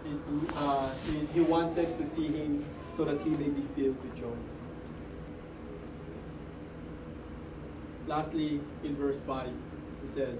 His, 0.04 0.20
uh, 0.56 0.90
he, 1.06 1.26
he 1.34 1.40
wanted 1.40 1.98
to 1.98 2.06
see 2.06 2.28
him 2.28 2.64
so 2.96 3.04
that 3.04 3.20
he 3.22 3.30
may 3.30 3.48
be 3.48 3.62
filled 3.74 4.00
with 4.02 4.16
joy. 4.16 4.36
Lastly, 8.06 8.60
in 8.84 8.96
verse 8.96 9.20
5, 9.26 9.50
he 10.02 10.08
says, 10.08 10.38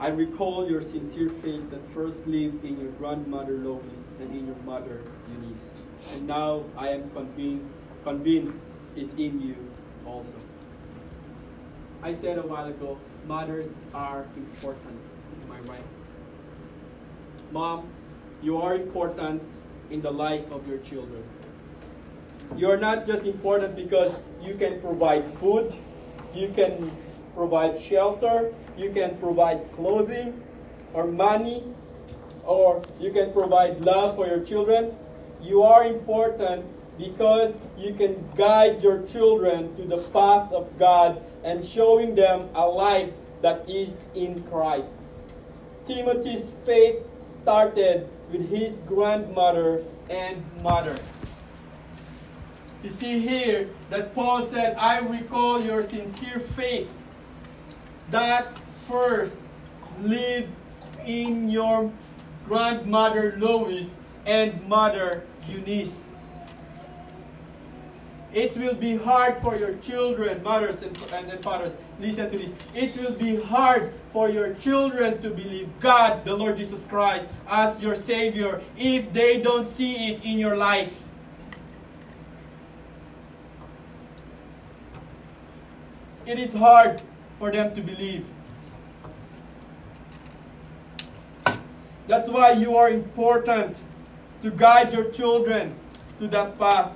I 0.00 0.08
recall 0.08 0.66
your 0.66 0.80
sincere 0.80 1.28
faith 1.28 1.70
that 1.70 1.86
first 1.88 2.26
lived 2.26 2.64
in 2.64 2.80
your 2.80 2.90
grandmother 2.92 3.58
Lois 3.58 4.14
and 4.18 4.34
in 4.34 4.46
your 4.46 4.56
mother 4.64 5.02
Eunice. 5.30 5.72
And 6.14 6.26
now 6.26 6.64
I 6.74 6.88
am 6.88 7.10
convinced, 7.10 7.82
convinced 8.02 8.60
is 8.96 9.10
in 9.18 9.42
you 9.42 9.56
also. 10.06 10.40
I 12.02 12.14
said 12.14 12.38
a 12.38 12.42
while 12.42 12.66
ago, 12.66 12.96
mothers 13.26 13.76
are 13.92 14.24
important. 14.38 14.98
Am 15.44 15.52
I 15.52 15.60
right? 15.70 15.84
Mom, 17.52 17.86
you 18.40 18.56
are 18.56 18.76
important 18.76 19.42
in 19.90 20.00
the 20.00 20.10
life 20.10 20.50
of 20.50 20.66
your 20.66 20.78
children. 20.78 21.22
You're 22.56 22.78
not 22.78 23.04
just 23.04 23.26
important 23.26 23.76
because 23.76 24.22
you 24.40 24.54
can 24.54 24.80
provide 24.80 25.26
food, 25.34 25.74
you 26.34 26.48
can 26.56 26.90
provide 27.34 27.80
shelter, 27.80 28.52
you 28.76 28.90
can 28.90 29.16
provide 29.18 29.60
clothing 29.74 30.42
or 30.92 31.06
money, 31.06 31.64
or 32.44 32.82
you 32.98 33.12
can 33.12 33.32
provide 33.32 33.80
love 33.80 34.16
for 34.16 34.26
your 34.26 34.40
children. 34.40 34.94
You 35.42 35.62
are 35.62 35.84
important 35.84 36.66
because 36.98 37.54
you 37.78 37.94
can 37.94 38.28
guide 38.36 38.82
your 38.82 39.02
children 39.02 39.74
to 39.76 39.82
the 39.84 39.96
path 39.96 40.52
of 40.52 40.78
God 40.78 41.22
and 41.44 41.64
showing 41.64 42.14
them 42.14 42.48
a 42.54 42.66
life 42.66 43.10
that 43.42 43.68
is 43.68 44.04
in 44.14 44.42
Christ. 44.44 44.90
Timothy's 45.86 46.50
faith 46.64 47.02
started 47.20 48.08
with 48.30 48.48
his 48.50 48.76
grandmother 48.86 49.82
and 50.10 50.44
mother. 50.62 50.96
You 52.82 52.90
see 52.90 53.18
here 53.18 53.68
that 53.90 54.14
Paul 54.14 54.46
said, 54.46 54.76
I 54.76 54.98
recall 54.98 55.64
your 55.64 55.82
sincere 55.82 56.40
faith 56.40 56.88
that 58.10 58.58
first 58.88 59.36
lived 60.02 60.48
in 61.06 61.48
your 61.48 61.92
grandmother 62.46 63.34
Lois 63.38 63.96
and 64.26 64.66
mother 64.68 65.24
Eunice. 65.48 66.04
It 68.32 68.56
will 68.56 68.74
be 68.74 68.96
hard 68.96 69.42
for 69.42 69.56
your 69.56 69.74
children, 69.74 70.42
mothers 70.44 70.82
and, 70.82 70.96
and, 71.12 71.42
fathers. 71.42 71.72
Listen 71.98 72.30
to 72.30 72.38
this. 72.38 72.50
It 72.74 72.96
will 72.96 73.12
be 73.12 73.40
hard 73.40 73.92
for 74.12 74.28
your 74.28 74.54
children 74.54 75.20
to 75.22 75.30
believe 75.30 75.68
God, 75.80 76.24
the 76.24 76.34
Lord 76.34 76.56
Jesus 76.56 76.84
Christ, 76.86 77.28
as 77.48 77.82
your 77.82 77.96
Savior 77.96 78.62
if 78.78 79.12
they 79.12 79.40
don't 79.40 79.66
see 79.66 80.12
it 80.12 80.22
in 80.22 80.38
your 80.38 80.56
life. 80.56 80.92
It 86.24 86.38
is 86.38 86.52
hard 86.52 87.02
for 87.40 87.50
them 87.50 87.74
to 87.74 87.80
believe. 87.80 88.26
That's 92.06 92.28
why 92.28 92.52
you 92.52 92.76
are 92.76 92.90
important 92.90 93.80
to 94.42 94.50
guide 94.50 94.92
your 94.92 95.10
children 95.10 95.74
to 96.18 96.28
that 96.28 96.58
path. 96.58 96.92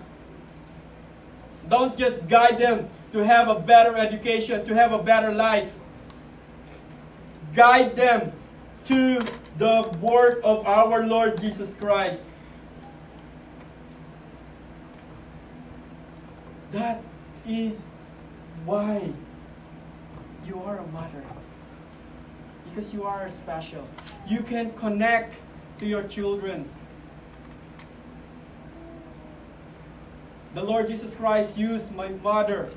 Don't 1.69 1.97
just 1.97 2.29
guide 2.29 2.59
them 2.59 2.91
to 3.13 3.25
have 3.25 3.49
a 3.49 3.59
better 3.59 3.97
education, 3.97 4.67
to 4.67 4.75
have 4.75 4.93
a 4.93 5.03
better 5.03 5.33
life. 5.33 5.73
Guide 7.55 7.97
them 7.97 8.33
to 8.85 9.25
the 9.57 9.89
word 10.03 10.43
of 10.45 10.67
our 10.67 11.07
Lord 11.07 11.41
Jesus 11.41 11.73
Christ. 11.73 12.27
That 16.73 17.01
is 17.47 17.85
why 18.67 19.13
you 20.47 20.63
are 20.63 20.79
a 20.79 20.87
mother. 20.89 21.23
Because 22.69 22.93
you 22.93 23.05
are 23.05 23.29
special. 23.29 23.87
You 24.27 24.41
can 24.41 24.73
connect 24.73 25.35
to 25.79 25.87
your 25.87 26.03
children. 26.05 26.69
The 30.55 30.63
Lord 30.63 30.87
Jesus 30.89 31.15
Christ 31.15 31.57
used 31.57 31.95
my 31.95 32.09
mother 32.09 32.71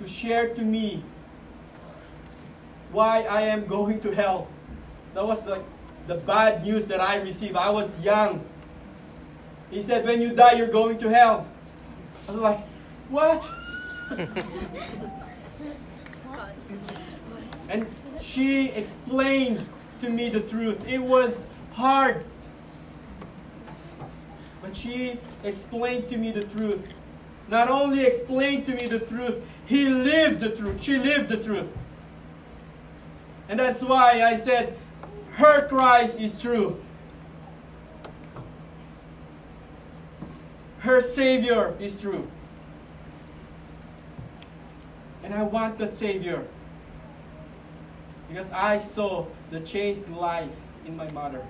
to 0.00 0.08
share 0.08 0.54
to 0.54 0.62
me 0.62 1.02
why 2.92 3.22
I 3.22 3.42
am 3.42 3.66
going 3.66 4.00
to 4.00 4.10
hell. 4.14 4.48
That 5.14 5.26
was 5.26 5.44
like 5.44 5.64
the 6.06 6.14
bad 6.14 6.64
news 6.64 6.86
that 6.86 7.00
I 7.00 7.16
received. 7.16 7.56
I 7.56 7.68
was 7.70 7.90
young. 8.00 8.44
He 9.70 9.82
said, 9.82 10.06
When 10.06 10.22
you 10.22 10.30
die, 10.30 10.52
you're 10.52 10.68
going 10.68 10.98
to 10.98 11.08
hell. 11.08 11.46
I 12.26 12.32
was 12.32 12.40
like, 12.40 12.60
What? 13.10 13.48
and 17.68 17.86
she 18.20 18.68
explained 18.70 19.66
to 20.00 20.08
me 20.10 20.30
the 20.30 20.40
truth. 20.40 20.78
It 20.86 20.98
was 20.98 21.46
hard. 21.72 22.24
But 24.62 24.76
she 24.76 25.18
explained 25.44 26.08
to 26.08 26.16
me 26.16 26.32
the 26.32 26.44
truth. 26.44 26.80
Not 27.48 27.70
only 27.70 28.04
explained 28.04 28.66
to 28.66 28.74
me 28.74 28.86
the 28.86 29.00
truth, 29.00 29.36
he 29.66 29.88
lived 29.88 30.40
the 30.40 30.50
truth. 30.50 30.82
She 30.82 30.98
lived 30.98 31.28
the 31.28 31.38
truth. 31.38 31.68
And 33.48 33.58
that's 33.58 33.82
why 33.82 34.22
I 34.22 34.34
said, 34.34 34.76
her 35.32 35.66
Christ 35.68 36.18
is 36.18 36.38
true. 36.40 36.82
Her 40.80 41.00
Savior 41.00 41.74
is 41.80 41.98
true. 41.98 42.28
And 45.22 45.34
I 45.34 45.42
want 45.42 45.78
that 45.78 45.94
Savior. 45.94 46.46
Because 48.28 48.50
I 48.50 48.78
saw 48.78 49.26
the 49.50 49.60
changed 49.60 50.08
life 50.08 50.50
in 50.86 50.96
my 50.96 51.10
mother. 51.12 51.42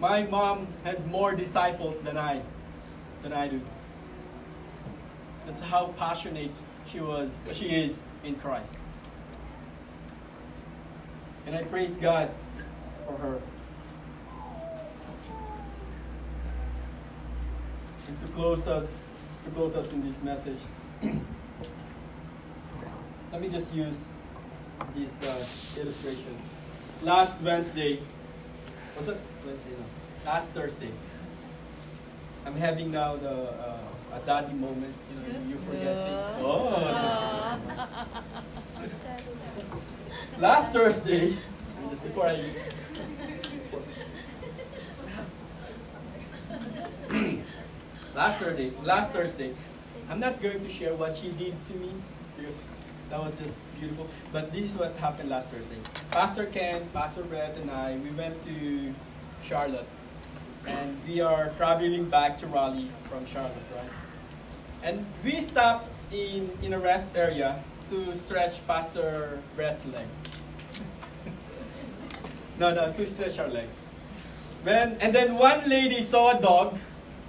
My 0.00 0.24
mom 0.24 0.66
has 0.82 0.98
more 1.06 1.32
disciples 1.32 1.96
than 1.98 2.18
I 2.18 2.42
than 3.22 3.32
I 3.32 3.46
do. 3.46 3.60
That's 5.46 5.60
how 5.60 5.94
passionate 5.96 6.50
she 6.90 6.98
was 6.98 7.30
she 7.52 7.66
is 7.66 7.98
in 8.24 8.34
Christ. 8.36 8.74
And 11.46 11.54
I 11.54 11.62
praise 11.62 11.94
God 11.94 12.30
for 13.06 13.16
her. 13.18 13.40
To 18.22 18.28
close 18.34 18.66
us 18.66 19.10
to 19.44 19.50
close 19.50 19.74
us 19.74 19.92
in 19.92 20.06
this 20.06 20.22
message, 20.22 20.58
let 23.32 23.40
me 23.40 23.48
just 23.48 23.74
use 23.74 24.12
this 24.94 25.28
uh, 25.28 25.80
illustration. 25.80 26.38
Last 27.02 27.40
Wednesday, 27.40 28.00
was 28.96 29.08
it 29.08 29.18
Wednesday? 29.44 29.70
No, 29.70 30.30
last 30.30 30.48
Thursday. 30.50 30.90
I'm 32.44 32.56
having 32.56 32.92
now 32.92 33.16
the 33.16 33.30
uh, 33.30 33.78
a 34.12 34.20
daddy 34.26 34.54
moment. 34.54 34.94
You 35.10 35.32
know, 35.32 35.38
you 35.48 35.56
forget 35.58 35.96
things. 36.06 36.44
Oh. 36.44 37.58
last 40.38 40.72
Thursday, 40.72 41.36
just 41.90 42.02
before 42.02 42.26
I. 42.26 42.44
last 48.14 48.38
Thursday, 48.38 48.72
last 48.82 49.12
Thursday, 49.12 49.54
I'm 50.08 50.20
not 50.20 50.42
going 50.42 50.62
to 50.62 50.68
share 50.68 50.94
what 50.94 51.16
she 51.16 51.30
did 51.30 51.54
to 51.68 51.74
me 51.74 51.92
because 52.36 52.64
that 53.10 53.22
was 53.22 53.34
just 53.38 53.56
beautiful. 53.78 54.08
But 54.32 54.52
this 54.52 54.70
is 54.70 54.76
what 54.76 54.96
happened 54.96 55.30
last 55.30 55.50
Thursday. 55.50 55.78
Pastor 56.10 56.46
Ken, 56.46 56.88
Pastor 56.92 57.22
Brett, 57.22 57.56
and 57.56 57.70
I, 57.70 57.96
we 57.96 58.10
went 58.10 58.44
to 58.46 58.94
Charlotte. 59.42 59.86
And 60.66 60.96
we 61.08 61.20
are 61.20 61.52
traveling 61.56 62.08
back 62.08 62.38
to 62.38 62.46
Raleigh 62.46 62.90
from 63.08 63.26
Charlotte, 63.26 63.52
right? 63.74 63.90
And 64.82 65.04
we 65.24 65.40
stopped 65.40 65.88
in, 66.12 66.50
in 66.62 66.72
a 66.72 66.78
rest 66.78 67.08
area 67.14 67.62
to 67.90 68.14
stretch 68.14 68.64
Pastor 68.66 69.40
Brett's 69.56 69.84
leg. 69.86 70.06
no, 72.58 72.72
no, 72.72 72.92
to 72.92 73.06
stretch 73.06 73.38
our 73.38 73.48
legs. 73.48 73.82
When, 74.62 74.92
and 75.00 75.12
then 75.12 75.34
one 75.34 75.68
lady 75.68 76.02
saw 76.02 76.38
a 76.38 76.40
dog, 76.40 76.78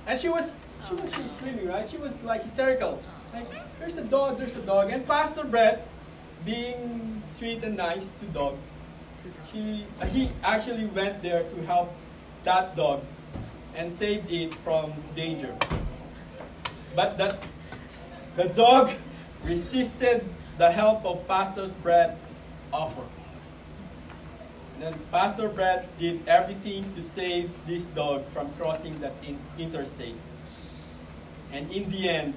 and 0.06 0.20
she 0.20 0.30
was 0.30 0.54
she 0.88 0.96
was 0.96 1.32
screaming, 1.32 1.68
right? 1.68 1.88
She 1.88 1.98
was 1.98 2.22
like 2.24 2.44
hysterical. 2.44 3.02
Like, 3.34 3.48
there's 3.80 3.98
a 3.98 4.04
dog, 4.04 4.38
there's 4.38 4.56
a 4.56 4.62
dog. 4.62 4.92
And 4.92 5.08
Pastor 5.08 5.44
Brett, 5.44 5.88
being 6.46 7.24
sweet 7.38 7.64
and 7.64 7.78
nice 7.78 8.12
to 8.20 8.26
dog, 8.28 8.58
she 9.52 9.86
he 10.12 10.32
actually 10.44 10.86
went 10.86 11.22
there 11.24 11.44
to 11.44 11.66
help 11.66 11.94
that 12.44 12.76
dog 12.76 13.04
and 13.76 13.92
saved 13.92 14.32
it 14.32 14.54
from 14.64 14.94
danger. 15.16 15.56
But 16.96 17.18
that 17.18 17.40
the 18.36 18.50
dog 18.50 18.92
resisted 19.44 20.26
the 20.58 20.72
help 20.72 21.06
of 21.06 21.28
Pastor 21.28 21.68
Brett's 21.82 22.20
offer. 22.72 23.06
Then 24.80 25.00
Pastor 25.12 25.48
Brett 25.48 25.88
did 25.98 26.28
everything 26.28 26.94
to 26.94 27.02
save 27.04 27.50
this 27.66 27.86
dog 27.86 28.28
from 28.30 28.52
crossing 28.54 29.00
that 29.00 29.14
in 29.26 29.40
interstate. 29.58 30.18
And 31.54 31.72
in 31.72 31.90
the 31.92 32.10
end, 32.10 32.34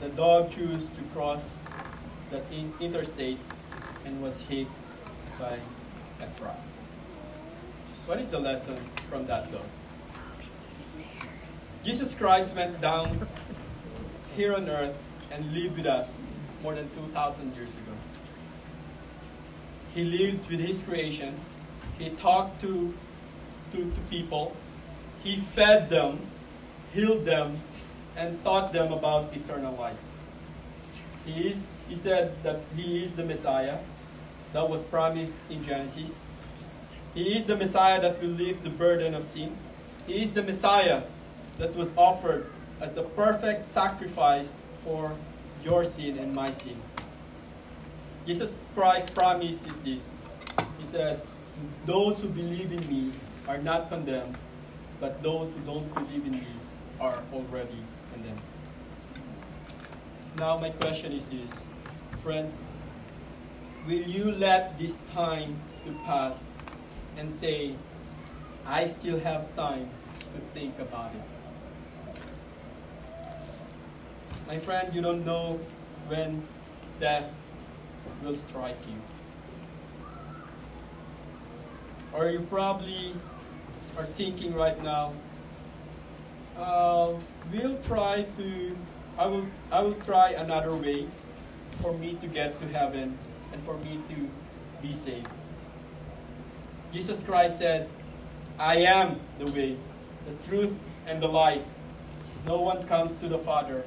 the 0.00 0.10
dog 0.10 0.50
chose 0.50 0.86
to 0.96 1.02
cross 1.14 1.60
the 2.30 2.42
in 2.52 2.74
interstate 2.78 3.38
and 4.04 4.22
was 4.22 4.40
hit 4.42 4.68
by 5.38 5.58
a 6.20 6.38
truck. 6.38 6.60
What 8.04 8.20
is 8.20 8.28
the 8.28 8.38
lesson 8.38 8.78
from 9.08 9.26
that 9.28 9.50
dog? 9.50 9.64
Jesus 11.82 12.14
Christ 12.14 12.54
went 12.54 12.82
down 12.82 13.26
here 14.36 14.54
on 14.54 14.68
earth 14.68 14.94
and 15.30 15.54
lived 15.54 15.78
with 15.78 15.86
us 15.86 16.22
more 16.62 16.74
than 16.74 16.90
2,000 16.90 17.56
years 17.56 17.70
ago. 17.70 17.96
He 19.94 20.04
lived 20.04 20.50
with 20.50 20.60
his 20.60 20.82
creation. 20.82 21.40
He 21.98 22.10
talked 22.10 22.60
to, 22.60 22.92
to, 23.72 23.78
to 23.78 24.00
people. 24.10 24.54
He 25.22 25.40
fed 25.54 25.88
them, 25.88 26.26
healed 26.92 27.24
them, 27.24 27.62
and 28.16 28.42
taught 28.44 28.72
them 28.72 28.92
about 28.92 29.34
eternal 29.34 29.74
life. 29.74 29.96
He, 31.24 31.48
is, 31.48 31.80
he 31.88 31.94
said 31.94 32.42
that 32.42 32.60
he 32.74 33.04
is 33.04 33.12
the 33.12 33.24
Messiah 33.24 33.78
that 34.52 34.68
was 34.68 34.82
promised 34.84 35.42
in 35.50 35.62
Genesis. 35.62 36.24
He 37.14 37.36
is 37.36 37.44
the 37.44 37.56
Messiah 37.56 38.00
that 38.00 38.22
will 38.22 38.30
lift 38.30 38.64
the 38.64 38.70
burden 38.70 39.14
of 39.14 39.24
sin. 39.24 39.56
He 40.06 40.22
is 40.22 40.32
the 40.32 40.42
Messiah 40.42 41.02
that 41.58 41.74
was 41.74 41.92
offered 41.96 42.50
as 42.80 42.92
the 42.92 43.02
perfect 43.02 43.64
sacrifice 43.66 44.52
for 44.84 45.16
your 45.64 45.84
sin 45.84 46.18
and 46.18 46.34
my 46.34 46.50
sin. 46.50 46.80
Jesus 48.26 48.54
Christ's 48.74 49.10
promise 49.10 49.66
is 49.66 49.76
this. 49.78 50.02
He 50.78 50.84
said, 50.84 51.22
Those 51.84 52.20
who 52.20 52.28
believe 52.28 52.72
in 52.72 52.88
me 52.88 53.12
are 53.48 53.58
not 53.58 53.88
condemned, 53.88 54.36
but 55.00 55.22
those 55.22 55.52
who 55.52 55.60
don't 55.60 55.92
believe 55.94 56.24
in 56.24 56.32
me 56.32 56.46
are 57.00 57.22
already. 57.32 57.82
Now, 60.38 60.56
my 60.56 60.70
question 60.70 61.12
is 61.12 61.24
this 61.24 61.66
Friends, 62.22 62.56
will 63.88 64.02
you 64.02 64.30
let 64.30 64.78
this 64.78 64.98
time 65.12 65.60
to 65.84 65.92
pass 66.04 66.52
and 67.16 67.30
say, 67.30 67.74
I 68.64 68.84
still 68.86 69.18
have 69.18 69.52
time 69.56 69.90
to 70.20 70.40
think 70.54 70.78
about 70.78 71.10
it? 71.12 71.22
My 74.46 74.58
friend, 74.58 74.94
you 74.94 75.02
don't 75.02 75.26
know 75.26 75.58
when 76.06 76.46
death 77.00 77.30
will 78.22 78.36
strike 78.36 78.78
you. 78.86 79.02
Or 82.12 82.30
you 82.30 82.40
probably 82.48 83.14
are 83.96 84.04
thinking 84.04 84.54
right 84.54 84.80
now, 84.84 85.14
uh, 86.56 87.14
we'll 87.52 87.78
try 87.82 88.24
to, 88.36 88.76
I 89.18 89.26
will, 89.26 89.46
I 89.72 89.82
will 89.82 89.94
try 89.94 90.30
another 90.30 90.72
way 90.74 91.08
for 91.82 91.92
me 91.94 92.16
to 92.20 92.28
get 92.28 92.60
to 92.60 92.68
heaven 92.68 93.18
and 93.52 93.62
for 93.64 93.76
me 93.78 94.00
to 94.10 94.30
be 94.80 94.94
saved. 94.94 95.26
Jesus 96.92 97.24
Christ 97.24 97.58
said, 97.58 97.88
I 98.60 98.76
am 98.76 99.20
the 99.40 99.50
way, 99.50 99.76
the 100.24 100.48
truth, 100.48 100.72
and 101.06 101.20
the 101.20 101.26
life. 101.26 101.62
No 102.46 102.60
one 102.60 102.86
comes 102.86 103.18
to 103.20 103.28
the 103.28 103.38
Father 103.38 103.84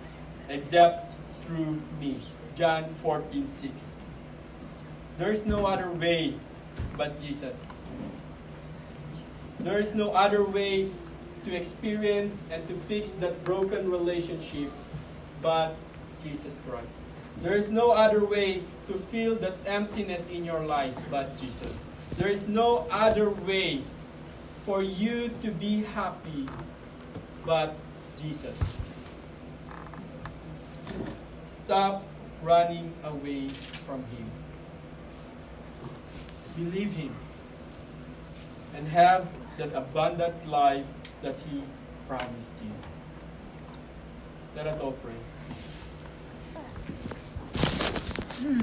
except 0.50 1.14
through 1.46 1.82
me. 1.98 2.20
John 2.56 2.94
14, 3.02 3.48
6. 3.62 3.72
There 5.18 5.32
is 5.32 5.46
no 5.46 5.66
other 5.66 5.90
way 5.90 6.36
but 6.98 7.22
Jesus. 7.22 7.58
There 9.60 9.80
is 9.80 9.96
no 9.96 10.12
other 10.12 10.44
way 10.44 10.90
to 11.46 11.56
experience 11.56 12.42
and 12.52 12.68
to 12.68 12.76
fix 12.76 13.10
that 13.22 13.46
broken 13.46 13.90
relationship 13.90 14.72
but 15.42 15.76
Jesus 16.24 16.60
Christ. 16.68 16.96
There 17.42 17.56
is 17.56 17.70
no 17.70 17.92
other 17.92 18.24
way 18.24 18.64
to 18.88 18.94
fill 19.12 19.36
that 19.38 19.58
emptiness 19.66 20.28
in 20.30 20.46
your 20.46 20.60
life 20.60 20.94
but 21.10 21.40
Jesus. 21.40 21.86
There 22.18 22.28
is 22.28 22.48
no 22.48 22.86
other 22.92 23.30
way 23.30 23.82
for 24.66 24.84
you 24.84 25.32
to 25.42 25.50
be 25.52 25.84
happy 25.84 26.48
but 27.46 27.76
Jesus. 28.22 28.80
Stop 31.48 32.04
running 32.44 32.94
away 33.04 33.50
from 33.86 34.04
Him. 34.06 34.30
Believe 36.56 36.94
Him 36.94 37.16
and 38.76 38.88
have 38.88 39.28
that 39.58 39.74
abundant 39.74 40.48
life 40.48 40.86
that 41.22 41.36
He 41.50 41.64
promised 42.08 42.56
you. 42.64 42.72
Let 44.56 44.68
us 44.68 44.80
all 44.80 44.92
pray. 44.92 45.16
Hmm. 48.42 48.62